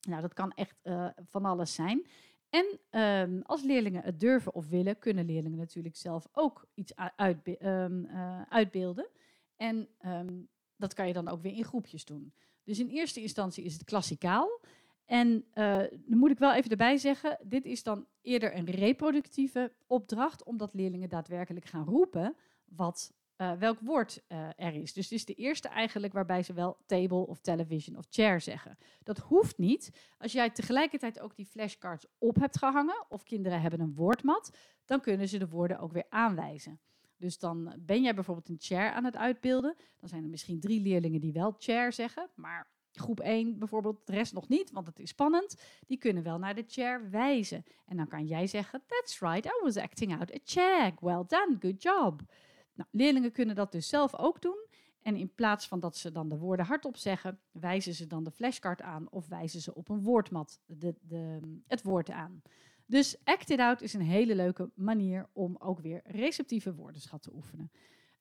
Nou, 0.08 0.22
dat 0.22 0.32
kan 0.32 0.52
echt 0.52 0.76
uh, 0.82 1.06
van 1.30 1.44
alles 1.44 1.74
zijn. 1.74 2.06
En 2.50 3.00
um, 3.00 3.42
als 3.42 3.62
leerlingen 3.62 4.02
het 4.02 4.20
durven 4.20 4.54
of 4.54 4.68
willen, 4.68 4.98
kunnen 4.98 5.24
leerlingen 5.24 5.58
natuurlijk 5.58 5.96
zelf 5.96 6.28
ook 6.32 6.66
iets 6.74 6.92
uh, 6.98 7.06
uitbeelden. 8.48 9.08
En 9.64 9.88
um, 10.06 10.48
dat 10.76 10.94
kan 10.94 11.06
je 11.06 11.12
dan 11.12 11.28
ook 11.28 11.42
weer 11.42 11.56
in 11.56 11.64
groepjes 11.64 12.04
doen. 12.04 12.34
Dus 12.64 12.78
in 12.78 12.88
eerste 12.88 13.20
instantie 13.20 13.64
is 13.64 13.72
het 13.72 13.84
klassikaal. 13.84 14.60
En 15.04 15.44
uh, 15.54 15.76
dan 16.06 16.18
moet 16.18 16.30
ik 16.30 16.38
wel 16.38 16.54
even 16.54 16.70
erbij 16.70 16.96
zeggen, 16.96 17.38
dit 17.42 17.64
is 17.64 17.82
dan 17.82 18.06
eerder 18.22 18.56
een 18.56 18.70
reproductieve 18.70 19.72
opdracht, 19.86 20.44
omdat 20.44 20.74
leerlingen 20.74 21.08
daadwerkelijk 21.08 21.66
gaan 21.66 21.84
roepen 21.84 22.36
wat, 22.64 23.12
uh, 23.36 23.52
welk 23.52 23.78
woord 23.80 24.22
uh, 24.28 24.48
er 24.56 24.74
is. 24.74 24.92
Dus 24.92 25.04
het 25.04 25.12
is 25.12 25.24
de 25.24 25.34
eerste 25.34 25.68
eigenlijk 25.68 26.12
waarbij 26.12 26.42
ze 26.42 26.52
wel 26.52 26.76
table 26.86 27.26
of 27.26 27.40
television 27.40 27.96
of 27.96 28.06
chair 28.10 28.40
zeggen. 28.40 28.78
Dat 29.02 29.18
hoeft 29.18 29.58
niet. 29.58 29.90
Als 30.18 30.32
jij 30.32 30.50
tegelijkertijd 30.50 31.20
ook 31.20 31.36
die 31.36 31.46
flashcards 31.46 32.06
op 32.18 32.36
hebt 32.36 32.58
gehangen, 32.58 33.04
of 33.08 33.22
kinderen 33.22 33.60
hebben 33.60 33.80
een 33.80 33.94
woordmat, 33.94 34.56
dan 34.84 35.00
kunnen 35.00 35.28
ze 35.28 35.38
de 35.38 35.48
woorden 35.48 35.78
ook 35.78 35.92
weer 35.92 36.06
aanwijzen. 36.08 36.80
Dus 37.16 37.38
dan 37.38 37.74
ben 37.80 38.02
jij 38.02 38.14
bijvoorbeeld 38.14 38.48
een 38.48 38.56
chair 38.58 38.92
aan 38.92 39.04
het 39.04 39.16
uitbeelden. 39.16 39.74
Dan 40.00 40.08
zijn 40.08 40.22
er 40.22 40.30
misschien 40.30 40.60
drie 40.60 40.80
leerlingen 40.80 41.20
die 41.20 41.32
wel 41.32 41.54
chair 41.58 41.92
zeggen, 41.92 42.30
maar 42.34 42.72
groep 42.92 43.20
1 43.20 43.58
bijvoorbeeld, 43.58 44.06
de 44.06 44.12
rest 44.12 44.32
nog 44.32 44.48
niet, 44.48 44.70
want 44.70 44.86
het 44.86 44.98
is 44.98 45.08
spannend. 45.08 45.62
Die 45.86 45.98
kunnen 45.98 46.22
wel 46.22 46.38
naar 46.38 46.54
de 46.54 46.64
chair 46.66 47.10
wijzen. 47.10 47.64
En 47.86 47.96
dan 47.96 48.08
kan 48.08 48.26
jij 48.26 48.46
zeggen, 48.46 48.82
that's 48.86 49.20
right, 49.20 49.44
I 49.46 49.60
was 49.62 49.76
acting 49.76 50.18
out 50.18 50.34
a 50.34 50.38
chair. 50.44 50.94
Well 51.00 51.24
done, 51.26 51.56
good 51.60 51.82
job. 51.82 52.22
Nou, 52.74 52.88
leerlingen 52.92 53.32
kunnen 53.32 53.54
dat 53.54 53.72
dus 53.72 53.88
zelf 53.88 54.16
ook 54.16 54.42
doen. 54.42 54.66
En 55.02 55.16
in 55.16 55.34
plaats 55.34 55.68
van 55.68 55.80
dat 55.80 55.96
ze 55.96 56.12
dan 56.12 56.28
de 56.28 56.38
woorden 56.38 56.66
hardop 56.66 56.96
zeggen, 56.96 57.40
wijzen 57.50 57.94
ze 57.94 58.06
dan 58.06 58.24
de 58.24 58.30
flashcard 58.30 58.82
aan 58.82 59.10
of 59.10 59.28
wijzen 59.28 59.60
ze 59.60 59.74
op 59.74 59.88
een 59.88 60.02
woordmat 60.02 60.60
de, 60.66 60.94
de, 61.00 61.40
het 61.66 61.82
woord 61.82 62.10
aan. 62.10 62.42
Dus 62.86 63.16
Act 63.24 63.50
It 63.50 63.58
Out 63.58 63.82
is 63.82 63.94
een 63.94 64.00
hele 64.00 64.34
leuke 64.34 64.70
manier 64.74 65.28
om 65.32 65.56
ook 65.58 65.80
weer 65.80 66.00
receptieve 66.04 66.74
woordenschat 66.74 67.22
te 67.22 67.34
oefenen. 67.34 67.70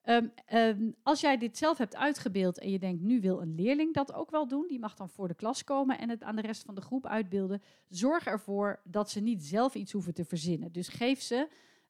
Um, 0.06 0.34
um, 0.54 0.96
als 1.04 1.22
jij 1.22 1.38
dit 1.38 1.58
zelf 1.58 1.78
hebt 1.78 1.96
uitgebeeld 1.96 2.60
en 2.60 2.70
je 2.70 2.80
denkt, 2.80 3.02
nu 3.02 3.22
wil 3.22 3.42
een 3.42 3.56
leerling 3.56 3.94
dat 3.94 4.14
ook 4.14 4.32
wel 4.32 4.48
doen, 4.48 4.68
die 4.68 4.80
mag 4.80 4.96
dan 4.96 5.10
voor 5.10 5.28
de 5.28 5.34
klas 5.34 5.64
komen 5.64 6.00
en 6.00 6.10
het 6.10 6.24
aan 6.24 6.36
de 6.36 6.42
rest 6.42 6.64
van 6.64 6.76
de 6.76 6.82
groep 6.82 7.06
uitbeelden. 7.06 7.62
Zorg 7.90 8.26
ervoor 8.26 8.82
dat 8.84 9.10
ze 9.10 9.20
niet 9.20 9.44
zelf 9.44 9.76
iets 9.76 9.92
hoeven 9.92 10.14
te 10.14 10.26
verzinnen. 10.26 10.72
Dus 10.72 10.88
geef 10.88 11.22
ze 11.22 11.48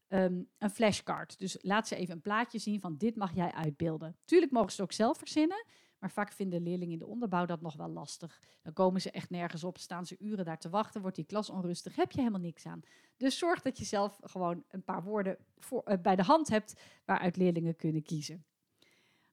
um, 0.10 0.50
een 0.58 0.70
flashcard. 0.70 1.40
Dus 1.40 1.58
laat 1.62 1.88
ze 1.88 1.96
even 1.96 2.14
een 2.14 2.22
plaatje 2.22 2.60
zien 2.60 2.80
van 2.80 2.98
dit 2.98 3.16
mag 3.16 3.36
jij 3.36 3.52
uitbeelden. 3.52 4.16
Tuurlijk 4.26 4.52
mogen 4.52 4.72
ze 4.72 4.82
het 4.82 4.86
ook 4.92 4.96
zelf 4.96 5.18
verzinnen, 5.18 5.66
maar 6.04 6.12
vaak 6.12 6.32
vinden 6.32 6.62
leerlingen 6.62 6.94
in 6.94 7.00
de 7.00 7.06
onderbouw 7.06 7.46
dat 7.46 7.62
nog 7.62 7.76
wel 7.76 7.88
lastig. 7.88 8.42
Dan 8.62 8.74
komen 8.74 9.02
ze 9.02 9.12
echt 9.12 9.30
nergens 9.30 9.64
op, 9.64 9.78
staan 9.78 10.06
ze 10.06 10.16
uren 10.20 10.46
daar 10.46 10.60
te 10.60 10.70
wachten, 10.70 11.02
wordt 11.02 11.16
die 11.16 11.26
klas 11.26 11.50
onrustig, 11.50 11.96
heb 11.96 12.12
je 12.12 12.20
helemaal 12.20 12.40
niks 12.40 12.66
aan. 12.66 12.82
Dus 13.18 13.38
zorg 13.38 13.62
dat 13.62 13.78
je 13.78 13.86
zelf 13.86 14.20
gewoon 14.24 14.64
een 14.70 14.84
paar 14.84 15.04
woorden 15.04 15.38
voor, 15.58 15.84
uh, 15.86 15.98
bij 16.02 16.16
de 16.16 16.24
hand 16.24 16.50
hebt 16.50 16.82
waaruit 17.06 17.38
leerlingen 17.38 17.76
kunnen 17.76 18.04
kiezen. 18.04 18.46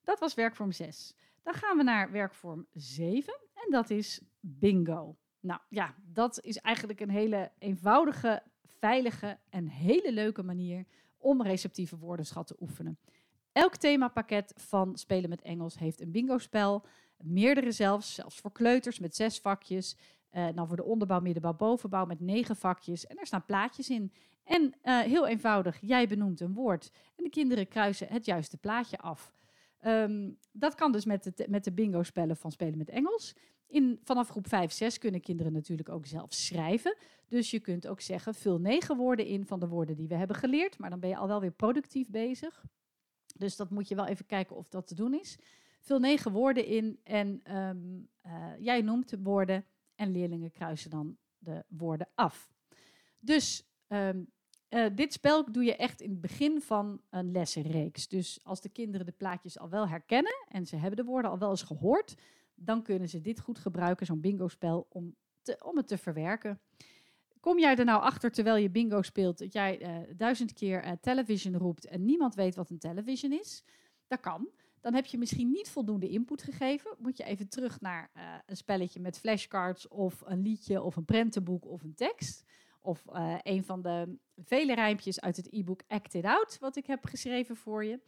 Dat 0.04 0.18
was 0.18 0.34
werkvorm 0.34 0.72
6. 0.72 1.14
Dan 1.42 1.54
gaan 1.54 1.76
we 1.76 1.82
naar 1.82 2.10
werkvorm 2.10 2.66
7 2.72 3.34
en 3.54 3.70
dat 3.70 3.90
is 3.90 4.20
bingo. 4.40 5.16
Nou 5.40 5.60
ja, 5.68 5.94
dat 6.02 6.40
is 6.40 6.56
eigenlijk 6.56 7.00
een 7.00 7.10
hele 7.10 7.52
eenvoudige, 7.58 8.42
veilige 8.64 9.38
en 9.48 9.68
hele 9.68 10.12
leuke 10.12 10.42
manier 10.42 10.86
om 11.18 11.42
receptieve 11.42 11.96
woordenschat 11.96 12.46
te 12.46 12.56
oefenen. 12.60 12.98
Elk 13.52 13.76
themapakket 13.76 14.52
van 14.56 14.96
Spelen 14.96 15.30
met 15.30 15.42
Engels 15.42 15.78
heeft 15.78 16.00
een 16.00 16.10
bingo-spel. 16.10 16.84
Meerdere 17.16 17.72
zelfs, 17.72 18.14
zelfs 18.14 18.38
voor 18.38 18.52
kleuters 18.52 18.98
met 18.98 19.16
zes 19.16 19.38
vakjes. 19.38 19.96
Uh, 20.32 20.48
dan 20.54 20.66
voor 20.66 20.76
de 20.76 20.84
onderbouw, 20.84 21.20
middenbouw, 21.20 21.54
bovenbouw 21.54 22.04
met 22.04 22.20
negen 22.20 22.56
vakjes. 22.56 23.06
En 23.06 23.18
er 23.18 23.26
staan 23.26 23.44
plaatjes 23.44 23.90
in. 23.90 24.12
En 24.44 24.62
uh, 24.62 24.98
heel 24.98 25.26
eenvoudig, 25.26 25.78
jij 25.80 26.06
benoemt 26.06 26.40
een 26.40 26.54
woord. 26.54 26.90
En 27.16 27.24
de 27.24 27.30
kinderen 27.30 27.68
kruisen 27.68 28.08
het 28.08 28.24
juiste 28.24 28.56
plaatje 28.56 28.98
af. 28.98 29.34
Um, 29.86 30.38
dat 30.52 30.74
kan 30.74 30.92
dus 30.92 31.04
met 31.04 31.24
de, 31.24 31.46
met 31.48 31.64
de 31.64 31.72
bingo-spellen 31.72 32.36
van 32.36 32.52
Spelen 32.52 32.78
met 32.78 32.88
Engels. 32.88 33.34
In, 33.66 34.00
vanaf 34.04 34.28
groep 34.28 34.48
5, 34.48 34.72
6 34.72 34.98
kunnen 34.98 35.20
kinderen 35.20 35.52
natuurlijk 35.52 35.88
ook 35.88 36.06
zelf 36.06 36.32
schrijven. 36.32 36.96
Dus 37.28 37.50
je 37.50 37.60
kunt 37.60 37.86
ook 37.86 38.00
zeggen, 38.00 38.34
vul 38.34 38.58
negen 38.58 38.96
woorden 38.96 39.26
in 39.26 39.46
van 39.46 39.60
de 39.60 39.68
woorden 39.68 39.96
die 39.96 40.08
we 40.08 40.14
hebben 40.14 40.36
geleerd. 40.36 40.78
Maar 40.78 40.90
dan 40.90 41.00
ben 41.00 41.08
je 41.08 41.16
al 41.16 41.28
wel 41.28 41.40
weer 41.40 41.52
productief 41.52 42.10
bezig. 42.10 42.64
Dus 43.32 43.56
dat 43.56 43.70
moet 43.70 43.88
je 43.88 43.94
wel 43.94 44.06
even 44.06 44.26
kijken 44.26 44.56
of 44.56 44.68
dat 44.68 44.86
te 44.86 44.94
doen 44.94 45.14
is. 45.14 45.38
Vul 45.80 45.98
negen 45.98 46.32
woorden 46.32 46.66
in 46.66 47.00
en 47.02 47.56
um, 47.56 48.08
uh, 48.26 48.52
jij 48.58 48.80
noemt 48.80 49.08
de 49.08 49.22
woorden 49.22 49.64
en 49.94 50.12
leerlingen 50.12 50.50
kruisen 50.50 50.90
dan 50.90 51.16
de 51.38 51.64
woorden 51.68 52.08
af. 52.14 52.50
Dus 53.18 53.64
um, 53.88 54.30
uh, 54.70 54.86
dit 54.94 55.12
spel 55.12 55.52
doe 55.52 55.64
je 55.64 55.76
echt 55.76 56.00
in 56.00 56.10
het 56.10 56.20
begin 56.20 56.60
van 56.60 57.00
een 57.10 57.32
lessenreeks. 57.32 58.08
Dus 58.08 58.40
als 58.42 58.60
de 58.60 58.68
kinderen 58.68 59.06
de 59.06 59.12
plaatjes 59.12 59.58
al 59.58 59.68
wel 59.68 59.88
herkennen 59.88 60.46
en 60.48 60.66
ze 60.66 60.76
hebben 60.76 60.96
de 60.96 61.10
woorden 61.10 61.30
al 61.30 61.38
wel 61.38 61.50
eens 61.50 61.62
gehoord, 61.62 62.14
dan 62.54 62.82
kunnen 62.82 63.08
ze 63.08 63.20
dit 63.20 63.40
goed 63.40 63.58
gebruiken, 63.58 64.06
zo'n 64.06 64.20
bingo-spel, 64.20 64.86
om, 64.88 65.16
om 65.62 65.76
het 65.76 65.88
te 65.88 65.98
verwerken. 65.98 66.60
Kom 67.40 67.58
jij 67.58 67.76
er 67.76 67.84
nou 67.84 68.02
achter 68.02 68.30
terwijl 68.30 68.56
je 68.56 68.70
bingo 68.70 69.02
speelt, 69.02 69.38
dat 69.38 69.52
jij 69.52 69.82
uh, 69.82 70.16
duizend 70.16 70.52
keer 70.52 70.84
uh, 70.84 70.92
television 71.00 71.56
roept 71.56 71.86
en 71.86 72.04
niemand 72.04 72.34
weet 72.34 72.54
wat 72.54 72.70
een 72.70 72.78
television 72.78 73.32
is? 73.32 73.64
Dat 74.06 74.20
kan. 74.20 74.48
Dan 74.80 74.94
heb 74.94 75.06
je 75.06 75.18
misschien 75.18 75.50
niet 75.50 75.68
voldoende 75.68 76.08
input 76.08 76.42
gegeven. 76.42 76.96
Moet 76.98 77.16
je 77.16 77.24
even 77.24 77.48
terug 77.48 77.80
naar 77.80 78.10
uh, 78.16 78.22
een 78.46 78.56
spelletje 78.56 79.00
met 79.00 79.18
flashcards 79.18 79.88
of 79.88 80.22
een 80.24 80.42
liedje 80.42 80.82
of 80.82 80.96
een 80.96 81.04
prentenboek 81.04 81.66
of 81.66 81.82
een 81.82 81.94
tekst. 81.94 82.44
Of 82.82 83.02
een 83.42 83.64
van 83.64 83.82
de 83.82 84.16
vele 84.36 84.74
rijmpjes 84.74 85.20
uit 85.20 85.36
het 85.36 85.52
e-book 85.52 85.82
Act 85.86 86.14
It 86.14 86.24
Out, 86.24 86.58
wat 86.58 86.76
ik 86.76 86.86
heb 86.86 87.04
geschreven 87.04 87.56
voor 87.56 87.84
je. 87.84 88.00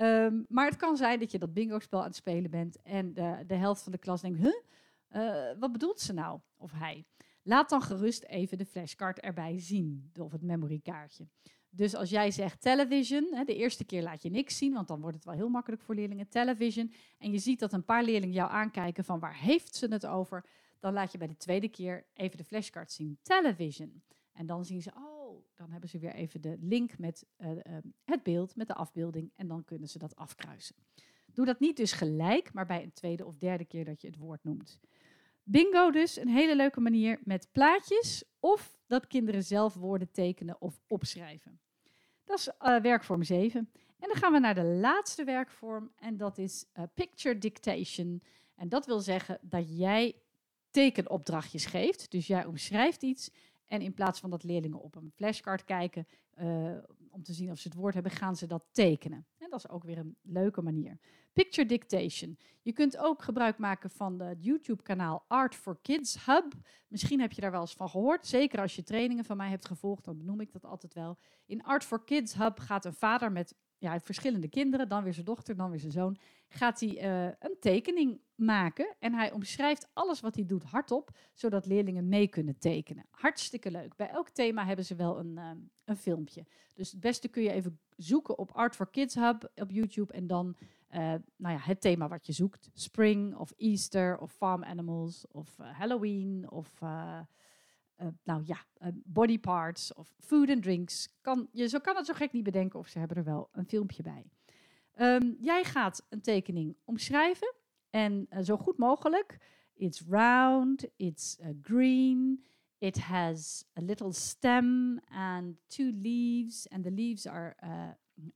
Um, 0.00 0.44
maar 0.48 0.66
het 0.66 0.76
kan 0.76 0.96
zijn 0.96 1.18
dat 1.18 1.30
je 1.30 1.38
dat 1.38 1.54
bingo-spel 1.54 1.98
aan 1.98 2.06
het 2.06 2.16
spelen 2.16 2.50
bent 2.50 2.82
en 2.82 3.14
de, 3.14 3.44
de 3.46 3.54
helft 3.54 3.82
van 3.82 3.92
de 3.92 3.98
klas 3.98 4.20
denkt, 4.20 4.38
huh? 4.38 5.58
wat 5.58 5.72
bedoelt 5.72 6.00
ze 6.00 6.12
nou? 6.12 6.40
Of 6.56 6.72
hij. 6.72 7.04
Laat 7.48 7.68
dan 7.68 7.82
gerust 7.82 8.22
even 8.22 8.58
de 8.58 8.66
flashcard 8.66 9.20
erbij 9.20 9.60
zien, 9.60 10.10
of 10.18 10.32
het 10.32 10.42
memorykaartje. 10.42 11.28
Dus 11.70 11.94
als 11.94 12.10
jij 12.10 12.30
zegt 12.30 12.60
television, 12.60 13.44
de 13.44 13.54
eerste 13.54 13.84
keer 13.84 14.02
laat 14.02 14.22
je 14.22 14.30
niks 14.30 14.56
zien, 14.56 14.72
want 14.72 14.88
dan 14.88 15.00
wordt 15.00 15.16
het 15.16 15.24
wel 15.24 15.34
heel 15.34 15.48
makkelijk 15.48 15.82
voor 15.82 15.94
leerlingen. 15.94 16.28
Television. 16.28 16.92
En 17.18 17.32
je 17.32 17.38
ziet 17.38 17.58
dat 17.58 17.72
een 17.72 17.84
paar 17.84 18.04
leerlingen 18.04 18.34
jou 18.34 18.50
aankijken 18.50 19.04
van 19.04 19.18
waar 19.18 19.36
heeft 19.36 19.74
ze 19.74 19.86
het 19.86 20.06
over. 20.06 20.44
Dan 20.78 20.92
laat 20.92 21.12
je 21.12 21.18
bij 21.18 21.26
de 21.26 21.36
tweede 21.36 21.68
keer 21.68 22.06
even 22.12 22.36
de 22.36 22.44
flashcard 22.44 22.92
zien. 22.92 23.18
Television. 23.22 24.02
En 24.32 24.46
dan 24.46 24.64
zien 24.64 24.82
ze, 24.82 24.92
oh, 24.94 25.44
dan 25.54 25.70
hebben 25.70 25.88
ze 25.88 25.98
weer 25.98 26.14
even 26.14 26.40
de 26.40 26.56
link 26.60 26.98
met 26.98 27.26
uh, 27.38 27.50
uh, 27.50 27.60
het 28.04 28.22
beeld, 28.22 28.56
met 28.56 28.66
de 28.66 28.74
afbeelding. 28.74 29.32
En 29.36 29.48
dan 29.48 29.64
kunnen 29.64 29.88
ze 29.88 29.98
dat 29.98 30.16
afkruisen. 30.16 30.76
Doe 31.26 31.46
dat 31.46 31.60
niet 31.60 31.76
dus 31.76 31.92
gelijk, 31.92 32.52
maar 32.52 32.66
bij 32.66 32.82
een 32.82 32.92
tweede 32.92 33.26
of 33.26 33.36
derde 33.36 33.64
keer 33.64 33.84
dat 33.84 34.00
je 34.00 34.06
het 34.06 34.16
woord 34.16 34.44
noemt. 34.44 34.80
Bingo 35.50 35.90
dus, 35.90 36.16
een 36.16 36.28
hele 36.28 36.56
leuke 36.56 36.80
manier 36.80 37.20
met 37.24 37.48
plaatjes 37.52 38.24
of 38.40 38.78
dat 38.86 39.06
kinderen 39.06 39.44
zelf 39.44 39.74
woorden 39.74 40.10
tekenen 40.10 40.60
of 40.60 40.80
opschrijven. 40.86 41.60
Dat 42.24 42.38
is 42.38 42.48
uh, 42.48 42.80
werkvorm 42.80 43.22
7. 43.22 43.70
En 43.98 44.08
dan 44.08 44.16
gaan 44.16 44.32
we 44.32 44.38
naar 44.38 44.54
de 44.54 44.64
laatste 44.64 45.24
werkvorm 45.24 45.92
en 45.96 46.16
dat 46.16 46.38
is 46.38 46.64
uh, 46.74 46.84
picture 46.94 47.38
dictation. 47.38 48.22
En 48.54 48.68
dat 48.68 48.86
wil 48.86 49.00
zeggen 49.00 49.38
dat 49.42 49.78
jij 49.78 50.16
tekenopdrachtjes 50.70 51.66
geeft. 51.66 52.10
Dus 52.10 52.26
jij 52.26 52.44
omschrijft 52.44 53.02
iets 53.02 53.30
en 53.66 53.80
in 53.80 53.94
plaats 53.94 54.20
van 54.20 54.30
dat 54.30 54.44
leerlingen 54.44 54.80
op 54.80 54.94
een 54.94 55.12
flashcard 55.14 55.64
kijken 55.64 56.06
uh, 56.40 56.76
om 57.10 57.22
te 57.22 57.32
zien 57.32 57.50
of 57.50 57.58
ze 57.58 57.68
het 57.68 57.76
woord 57.76 57.94
hebben, 57.94 58.12
gaan 58.12 58.36
ze 58.36 58.46
dat 58.46 58.64
tekenen. 58.72 59.26
Dat 59.50 59.64
is 59.64 59.68
ook 59.68 59.84
weer 59.84 59.98
een 59.98 60.16
leuke 60.22 60.62
manier. 60.62 60.98
Picture 61.32 61.66
dictation. 61.66 62.38
Je 62.62 62.72
kunt 62.72 62.96
ook 62.96 63.22
gebruik 63.22 63.58
maken 63.58 63.90
van 63.90 64.20
het 64.20 64.44
YouTube-kanaal 64.44 65.24
Art 65.28 65.54
for 65.54 65.78
Kids 65.82 66.26
Hub. 66.26 66.52
Misschien 66.88 67.20
heb 67.20 67.32
je 67.32 67.40
daar 67.40 67.50
wel 67.50 67.60
eens 67.60 67.74
van 67.74 67.88
gehoord. 67.88 68.26
Zeker 68.26 68.60
als 68.60 68.76
je 68.76 68.82
trainingen 68.82 69.24
van 69.24 69.36
mij 69.36 69.48
hebt 69.48 69.66
gevolgd, 69.66 70.04
dan 70.04 70.18
benoem 70.18 70.40
ik 70.40 70.52
dat 70.52 70.64
altijd 70.64 70.94
wel. 70.94 71.18
In 71.46 71.62
Art 71.62 71.84
for 71.84 72.04
Kids 72.04 72.34
Hub 72.34 72.58
gaat 72.58 72.84
een 72.84 72.94
vader 72.94 73.32
met 73.32 73.54
ja, 73.78 74.00
verschillende 74.00 74.48
kinderen, 74.48 74.88
dan 74.88 75.02
weer 75.02 75.12
zijn 75.14 75.26
dochter, 75.26 75.56
dan 75.56 75.70
weer 75.70 75.78
zijn 75.78 75.92
zoon, 75.92 76.16
gaat 76.48 76.80
hij 76.80 77.04
uh, 77.04 77.32
een 77.38 77.56
tekening 77.60 78.20
maken. 78.34 78.96
En 78.98 79.14
hij 79.14 79.32
omschrijft 79.32 79.88
alles 79.92 80.20
wat 80.20 80.34
hij 80.34 80.46
doet 80.46 80.62
hardop, 80.62 81.10
zodat 81.34 81.66
leerlingen 81.66 82.08
mee 82.08 82.28
kunnen 82.28 82.58
tekenen. 82.58 83.06
Hartstikke 83.10 83.70
leuk. 83.70 83.96
Bij 83.96 84.08
elk 84.08 84.28
thema 84.28 84.64
hebben 84.64 84.84
ze 84.84 84.94
wel 84.94 85.18
een, 85.18 85.36
uh, 85.36 85.50
een 85.84 85.96
filmpje. 85.96 86.46
Dus 86.74 86.90
het 86.90 87.00
beste 87.00 87.28
kun 87.28 87.42
je 87.42 87.52
even 87.52 87.80
zoeken 87.96 88.38
op 88.38 88.50
Art 88.52 88.76
for 88.76 88.90
Kids 88.90 89.14
Hub 89.14 89.50
op 89.54 89.70
YouTube 89.70 90.12
en 90.12 90.26
dan 90.26 90.56
uh, 90.90 90.98
nou 91.36 91.54
ja, 91.54 91.58
het 91.58 91.80
thema 91.80 92.08
wat 92.08 92.26
je 92.26 92.32
zoekt. 92.32 92.70
Spring 92.74 93.36
of 93.36 93.52
Easter 93.56 94.18
of 94.18 94.32
Farm 94.32 94.64
Animals 94.64 95.26
of 95.30 95.56
Halloween 95.56 96.50
of 96.50 96.80
uh, 98.00 98.08
nou 98.24 98.42
ja, 98.44 98.66
uh, 98.82 98.88
body 99.04 99.38
parts 99.38 99.92
of 99.92 100.14
food 100.18 100.50
and 100.50 100.62
drinks. 100.62 101.08
Kan, 101.20 101.48
je 101.52 101.68
zo 101.68 101.78
kan 101.78 101.96
het 101.96 102.06
zo 102.06 102.14
gek 102.14 102.32
niet 102.32 102.44
bedenken 102.44 102.78
of 102.78 102.88
ze 102.88 102.98
hebben 102.98 103.16
er 103.16 103.24
wel 103.24 103.48
een 103.52 103.66
filmpje 103.66 104.02
bij. 104.02 104.30
Um, 105.00 105.36
jij 105.40 105.64
gaat 105.64 106.06
een 106.08 106.20
tekening 106.20 106.76
omschrijven 106.84 107.54
en 107.90 108.26
uh, 108.30 108.38
zo 108.42 108.56
goed 108.56 108.78
mogelijk. 108.78 109.38
It's 109.74 110.02
round, 110.08 110.86
it's 110.96 111.38
green, 111.62 112.44
it 112.78 112.98
has 112.98 113.64
a 113.78 113.82
little 113.82 114.12
stem 114.12 114.98
and 115.08 115.56
two 115.66 115.90
leaves 116.02 116.68
and 116.68 116.84
the 116.84 116.90
leaves 116.90 117.26
are 117.26 117.56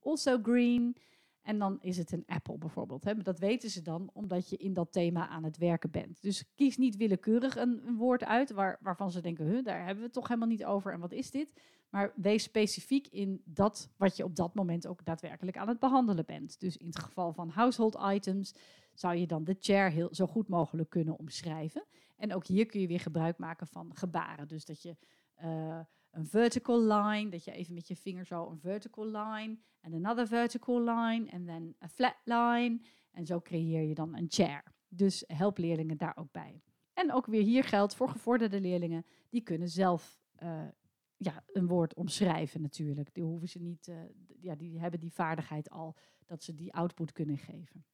also 0.01 0.39
green. 0.43 0.97
En 1.43 1.59
dan 1.59 1.81
is 1.81 1.97
het 1.97 2.13
een 2.13 2.27
apple 2.27 2.59
bijvoorbeeld. 2.59 3.05
Hè? 3.05 3.15
Maar 3.15 3.25
dat 3.25 3.39
weten 3.39 3.71
ze 3.71 3.83
dan 3.83 4.11
omdat 4.13 4.49
je 4.49 4.57
in 4.57 4.73
dat 4.73 4.93
thema 4.93 5.29
aan 5.29 5.45
het 5.45 5.57
werken 5.57 5.91
bent. 5.91 6.23
Dus 6.23 6.45
kies 6.55 6.77
niet 6.77 6.97
willekeurig 6.97 7.57
een, 7.57 7.97
woord 7.97 8.25
uit 8.25 8.53
waar, 8.53 8.79
waarvan 8.81 9.11
ze 9.11 9.21
denken, 9.21 9.65
daar 9.65 9.79
hebben 9.79 9.97
we 9.97 10.03
het 10.03 10.13
toch 10.13 10.29
helemaal 10.29 10.49
niet 10.49 10.65
over 10.65 10.93
en 10.93 11.01
wat 11.01 11.13
is 11.13 11.31
dit? 11.31 11.53
Maar 11.91 12.13
wees 12.17 12.43
specifiek 12.43 13.07
in 13.07 13.43
dat 13.45 13.91
wat 13.97 14.17
je 14.17 14.25
op 14.25 14.37
dat 14.37 14.55
moment 14.55 14.87
ook 14.87 15.05
daadwerkelijk 15.05 15.57
aan 15.57 15.69
het 15.69 15.79
behandelen 15.79 16.25
bent. 16.25 16.61
Dus 16.61 16.77
in 16.77 16.87
het 16.87 16.99
geval 16.99 17.33
van 17.33 17.49
household 17.49 17.99
items 18.13 18.55
zou 18.95 19.17
je 19.17 19.27
dan 19.27 19.45
de 19.45 19.57
chair 19.61 19.91
heel, 19.91 20.15
zo 20.15 20.27
goed 20.27 20.49
mogelijk 20.49 20.91
kunnen 20.91 21.19
omschrijven. 21.19 21.85
En 22.17 22.35
ook 22.35 22.47
hier 22.47 22.67
kun 22.67 22.81
je 22.81 22.87
weer 22.87 23.01
gebruik 23.01 23.39
maken 23.39 23.67
van 23.67 23.91
gebaren. 23.95 24.49
Dus 24.49 24.65
dat 24.65 24.83
je... 24.83 24.97
Uh, 25.45 25.81
een 26.13 26.27
vertical 26.27 26.83
line, 26.83 27.31
dat 27.31 27.45
je 27.45 27.53
even 27.53 27.75
met 27.75 27.89
je 27.89 27.97
vinger 27.97 28.27
zo 28.27 28.51
een 28.51 28.59
vertical 28.59 29.05
line 29.07 29.59
en 29.81 29.95
another 29.95 30.27
vertical 30.27 30.85
line 30.85 31.31
en 31.31 31.47
dan 31.47 31.75
een 31.79 31.89
flat 31.89 32.17
line. 32.25 32.81
En 33.11 33.27
zo 33.27 33.41
creëer 33.41 33.83
je 33.83 33.95
dan 33.95 34.17
een 34.17 34.27
chair. 34.29 34.63
Dus 34.89 35.25
help 35.27 35.59
leerlingen 35.59 35.97
daar 35.97 36.17
ook 36.17 36.33
bij. 36.33 36.63
En 36.93 37.13
ook 37.13 37.27
weer 37.27 37.43
hier 37.43 37.65
geldt 37.65 37.95
voor 37.95 38.09
gevorderde 38.09 38.61
leerlingen, 38.61 39.07
die 39.29 39.43
kunnen 39.43 39.69
zelf 39.69 40.21
uh, 40.43 40.69
ja, 41.17 41.45
een 41.47 41.67
woord 41.67 41.95
omschrijven 41.95 42.61
natuurlijk. 42.61 43.15
Die 43.15 43.23
hoeven 43.23 43.49
ze 43.49 43.59
niet, 43.59 43.87
uh, 43.87 43.97
ja, 44.41 44.55
die 44.55 44.81
hebben 44.81 45.01
die 45.01 45.13
vaardigheid 45.13 45.71
al 45.71 45.97
dat 46.27 46.43
ze 46.43 46.55
die 46.55 46.75
output 46.75 47.13
kunnen 47.13 47.39
geven. 47.39 47.85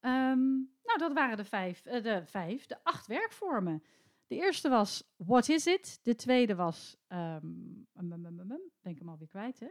Um, 0.00 0.70
nou, 0.82 0.98
dat 0.98 1.12
waren 1.12 1.36
de 1.36 1.44
vijf, 1.44 1.86
uh, 1.86 2.02
de 2.02 2.22
vijf, 2.24 2.66
de 2.66 2.84
acht 2.84 3.06
werkvormen. 3.06 3.82
De 4.30 4.36
eerste 4.36 4.68
was 4.68 5.02
What 5.16 5.48
is 5.48 5.66
it? 5.66 5.98
De 6.02 6.14
tweede 6.14 6.54
was, 6.54 6.96
um, 7.08 7.86
ben 7.92 8.68
ik 8.82 8.98
hem 8.98 9.08
alweer 9.08 9.28
kwijt, 9.28 9.60
hè? 9.60 9.68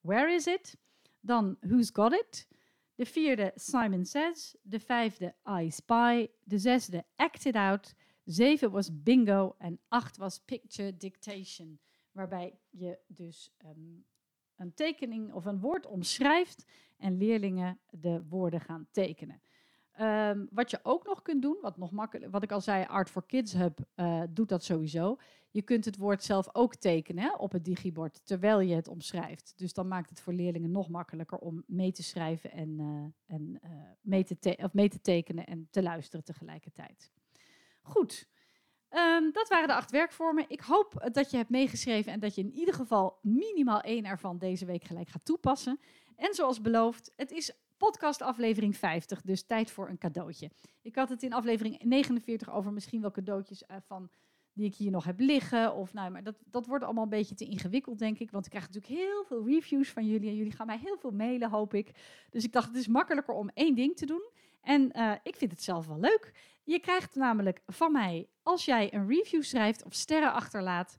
Where 0.00 0.34
is 0.34 0.46
it? 0.46 0.76
Dan 1.20 1.56
Who's 1.60 1.90
got 1.92 2.12
it? 2.12 2.48
De 2.94 3.06
vierde 3.06 3.52
Simon 3.54 4.04
Says. 4.04 4.56
De 4.62 4.80
vijfde 4.80 5.34
I 5.60 5.70
Spy. 5.70 6.28
De 6.44 6.58
zesde 6.58 7.04
Act 7.16 7.44
It 7.44 7.54
Out. 7.54 7.94
Zeven 8.24 8.70
was 8.70 9.02
Bingo. 9.02 9.54
En 9.58 9.80
acht 9.88 10.16
was 10.16 10.38
Picture 10.38 10.96
Dictation. 10.96 11.80
Waarbij 12.12 12.58
je 12.70 12.98
dus 13.06 13.54
um, 13.64 14.04
een 14.56 14.74
tekening 14.74 15.32
of 15.32 15.44
een 15.44 15.60
woord 15.60 15.86
omschrijft 15.86 16.64
en 16.96 17.16
leerlingen 17.16 17.80
de 17.90 18.22
woorden 18.28 18.60
gaan 18.60 18.88
tekenen. 18.90 19.42
Um, 20.00 20.48
wat 20.50 20.70
je 20.70 20.80
ook 20.82 21.06
nog 21.06 21.22
kunt 21.22 21.42
doen, 21.42 21.58
wat, 21.60 21.76
nog 21.76 21.90
makkelijk, 21.90 22.32
wat 22.32 22.42
ik 22.42 22.52
al 22.52 22.60
zei, 22.60 22.84
Art 22.84 23.10
for 23.10 23.26
Kids 23.26 23.52
Hub 23.52 23.78
uh, 23.96 24.22
doet 24.30 24.48
dat 24.48 24.64
sowieso. 24.64 25.18
Je 25.50 25.62
kunt 25.62 25.84
het 25.84 25.96
woord 25.96 26.24
zelf 26.24 26.48
ook 26.52 26.74
tekenen 26.74 27.24
hè, 27.24 27.34
op 27.36 27.52
het 27.52 27.64
digibord 27.64 28.20
terwijl 28.26 28.60
je 28.60 28.74
het 28.74 28.88
omschrijft. 28.88 29.52
Dus 29.56 29.72
dan 29.72 29.88
maakt 29.88 30.10
het 30.10 30.20
voor 30.20 30.32
leerlingen 30.32 30.70
nog 30.70 30.88
makkelijker 30.88 31.38
om 31.38 31.62
mee 31.66 31.92
te 31.92 32.02
schrijven 32.02 32.50
en, 32.52 32.68
uh, 32.80 33.36
en 33.36 33.60
uh, 33.64 33.70
mee, 34.00 34.24
te 34.24 34.58
of 34.62 34.72
mee 34.72 34.88
te 34.88 35.00
tekenen 35.00 35.46
en 35.46 35.68
te 35.70 35.82
luisteren 35.82 36.24
tegelijkertijd. 36.24 37.12
Goed, 37.82 38.28
um, 38.90 39.32
dat 39.32 39.48
waren 39.48 39.68
de 39.68 39.74
acht 39.74 39.90
werkvormen. 39.90 40.44
Ik 40.48 40.60
hoop 40.60 41.08
dat 41.12 41.30
je 41.30 41.36
hebt 41.36 41.50
meegeschreven 41.50 42.12
en 42.12 42.20
dat 42.20 42.34
je 42.34 42.40
in 42.40 42.52
ieder 42.52 42.74
geval 42.74 43.18
minimaal 43.22 43.80
één 43.80 44.04
ervan 44.04 44.38
deze 44.38 44.64
week 44.64 44.84
gelijk 44.84 45.08
gaat 45.08 45.24
toepassen. 45.24 45.80
En 46.16 46.34
zoals 46.34 46.60
beloofd, 46.60 47.12
het 47.16 47.30
is 47.30 47.52
podcast 47.88 48.22
aflevering 48.22 48.76
50, 48.76 49.22
dus 49.22 49.42
tijd 49.42 49.70
voor 49.70 49.88
een 49.88 49.98
cadeautje. 49.98 50.50
Ik 50.82 50.94
had 50.94 51.08
het 51.08 51.22
in 51.22 51.32
aflevering 51.32 51.82
49 51.82 52.50
over 52.50 52.72
misschien 52.72 53.00
wel 53.00 53.10
cadeautjes 53.10 53.62
uh, 53.62 53.76
van 53.86 54.10
die 54.52 54.66
ik 54.66 54.74
hier 54.74 54.90
nog 54.90 55.04
heb 55.04 55.20
liggen. 55.20 55.74
Of 55.74 55.92
nou, 55.92 56.10
maar 56.10 56.22
dat, 56.22 56.36
dat 56.44 56.66
wordt 56.66 56.84
allemaal 56.84 57.04
een 57.04 57.08
beetje 57.08 57.34
te 57.34 57.44
ingewikkeld, 57.44 57.98
denk 57.98 58.18
ik. 58.18 58.30
Want 58.30 58.44
ik 58.44 58.50
krijg 58.50 58.66
natuurlijk 58.66 59.00
heel 59.00 59.24
veel 59.24 59.46
reviews 59.46 59.90
van 59.90 60.06
jullie. 60.06 60.28
En 60.28 60.36
jullie 60.36 60.52
gaan 60.52 60.66
mij 60.66 60.78
heel 60.78 60.96
veel 60.96 61.10
mailen, 61.10 61.50
hoop 61.50 61.74
ik. 61.74 61.90
Dus 62.30 62.44
ik 62.44 62.52
dacht, 62.52 62.68
het 62.68 62.76
is 62.76 62.88
makkelijker 62.88 63.34
om 63.34 63.50
één 63.54 63.74
ding 63.74 63.96
te 63.96 64.06
doen. 64.06 64.30
En 64.60 64.90
uh, 64.96 65.12
ik 65.22 65.36
vind 65.36 65.50
het 65.50 65.62
zelf 65.62 65.86
wel 65.86 65.98
leuk. 65.98 66.32
Je 66.64 66.78
krijgt 66.78 67.14
namelijk 67.14 67.62
van 67.66 67.92
mij, 67.92 68.28
als 68.42 68.64
jij 68.64 68.94
een 68.94 69.08
review 69.08 69.42
schrijft 69.42 69.84
of 69.84 69.94
sterren 69.94 70.32
achterlaat. 70.32 70.96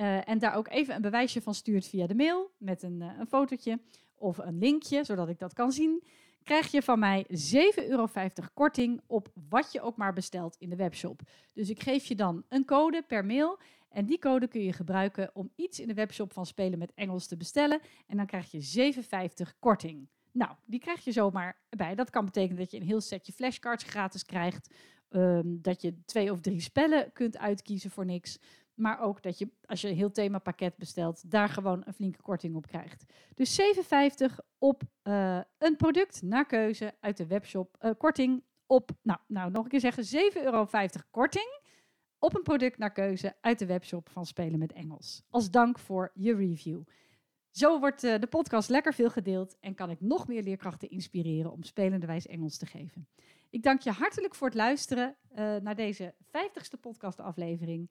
Uh, 0.00 0.28
en 0.28 0.38
daar 0.38 0.54
ook 0.54 0.68
even 0.68 0.94
een 0.94 1.02
bewijsje 1.02 1.42
van 1.42 1.54
stuurt 1.54 1.86
via 1.86 2.06
de 2.06 2.14
mail 2.14 2.50
met 2.58 2.82
een, 2.82 3.00
een 3.00 3.26
fotootje 3.26 3.80
of 4.14 4.38
een 4.38 4.58
linkje, 4.58 5.04
zodat 5.04 5.28
ik 5.28 5.38
dat 5.38 5.52
kan 5.52 5.72
zien 5.72 6.02
krijg 6.44 6.70
je 6.70 6.82
van 6.82 6.98
mij 6.98 7.26
7,50 7.28 7.88
euro 7.88 8.08
korting 8.54 9.00
op 9.06 9.28
wat 9.48 9.72
je 9.72 9.80
ook 9.80 9.96
maar 9.96 10.12
bestelt 10.12 10.56
in 10.58 10.70
de 10.70 10.76
webshop. 10.76 11.20
Dus 11.52 11.70
ik 11.70 11.82
geef 11.82 12.04
je 12.04 12.14
dan 12.14 12.44
een 12.48 12.64
code 12.64 13.02
per 13.02 13.24
mail. 13.24 13.58
En 13.88 14.06
die 14.06 14.18
code 14.18 14.48
kun 14.48 14.60
je 14.60 14.72
gebruiken 14.72 15.30
om 15.32 15.52
iets 15.56 15.80
in 15.80 15.88
de 15.88 15.94
webshop 15.94 16.32
van 16.32 16.46
Spelen 16.46 16.78
met 16.78 16.92
Engels 16.94 17.26
te 17.26 17.36
bestellen. 17.36 17.80
En 18.06 18.16
dan 18.16 18.26
krijg 18.26 18.50
je 18.50 18.92
7,50 19.46 19.58
korting. 19.58 20.08
Nou, 20.32 20.50
die 20.64 20.80
krijg 20.80 21.04
je 21.04 21.12
zomaar 21.12 21.58
bij. 21.68 21.94
Dat 21.94 22.10
kan 22.10 22.24
betekenen 22.24 22.58
dat 22.58 22.70
je 22.70 22.76
een 22.76 22.86
heel 22.86 23.00
setje 23.00 23.32
flashcards 23.32 23.84
gratis 23.84 24.24
krijgt. 24.24 24.74
Um, 25.10 25.58
dat 25.62 25.82
je 25.82 26.04
twee 26.04 26.32
of 26.32 26.40
drie 26.40 26.60
spellen 26.60 27.12
kunt 27.12 27.38
uitkiezen 27.38 27.90
voor 27.90 28.04
niks. 28.04 28.38
Maar 28.74 29.00
ook 29.00 29.22
dat 29.22 29.38
je, 29.38 29.48
als 29.66 29.80
je 29.80 29.88
een 29.88 29.96
heel 29.96 30.10
themapakket 30.10 30.76
bestelt, 30.76 31.30
daar 31.30 31.48
gewoon 31.48 31.82
een 31.84 31.92
flinke 31.92 32.22
korting 32.22 32.56
op 32.56 32.66
krijgt. 32.66 33.04
Dus 33.34 33.60
7,50 34.30 34.34
op 34.58 34.82
uh, 35.02 35.40
een 35.58 35.76
product 35.76 36.22
naar 36.22 36.46
keuze 36.46 36.94
uit 37.00 37.16
de 37.16 37.26
webshop. 37.26 37.76
Uh, 37.80 37.90
korting 37.98 38.42
op, 38.66 38.90
nou, 39.02 39.18
nou 39.26 39.50
nog 39.50 39.64
een 39.64 39.70
keer 39.70 39.80
zeggen, 39.80 40.04
7,50 40.04 40.42
euro 40.42 40.68
korting 41.10 41.60
op 42.18 42.34
een 42.36 42.42
product 42.42 42.78
naar 42.78 42.92
keuze 42.92 43.36
uit 43.40 43.58
de 43.58 43.66
webshop 43.66 44.08
van 44.08 44.26
Spelen 44.26 44.58
met 44.58 44.72
Engels. 44.72 45.22
Als 45.30 45.50
dank 45.50 45.78
voor 45.78 46.10
je 46.14 46.34
review. 46.34 46.82
Zo 47.50 47.80
wordt 47.80 48.04
uh, 48.04 48.18
de 48.18 48.26
podcast 48.26 48.68
lekker 48.68 48.94
veel 48.94 49.10
gedeeld 49.10 49.56
en 49.60 49.74
kan 49.74 49.90
ik 49.90 50.00
nog 50.00 50.28
meer 50.28 50.42
leerkrachten 50.42 50.90
inspireren 50.90 51.52
om 51.52 51.62
spelenderwijs 51.62 52.26
Engels 52.26 52.56
te 52.56 52.66
geven. 52.66 53.08
Ik 53.50 53.62
dank 53.62 53.80
je 53.80 53.90
hartelijk 53.90 54.34
voor 54.34 54.46
het 54.46 54.56
luisteren 54.56 55.16
naar 55.62 55.74
deze 55.74 56.14
50ste 56.26 56.80
podcastaflevering. 56.80 57.90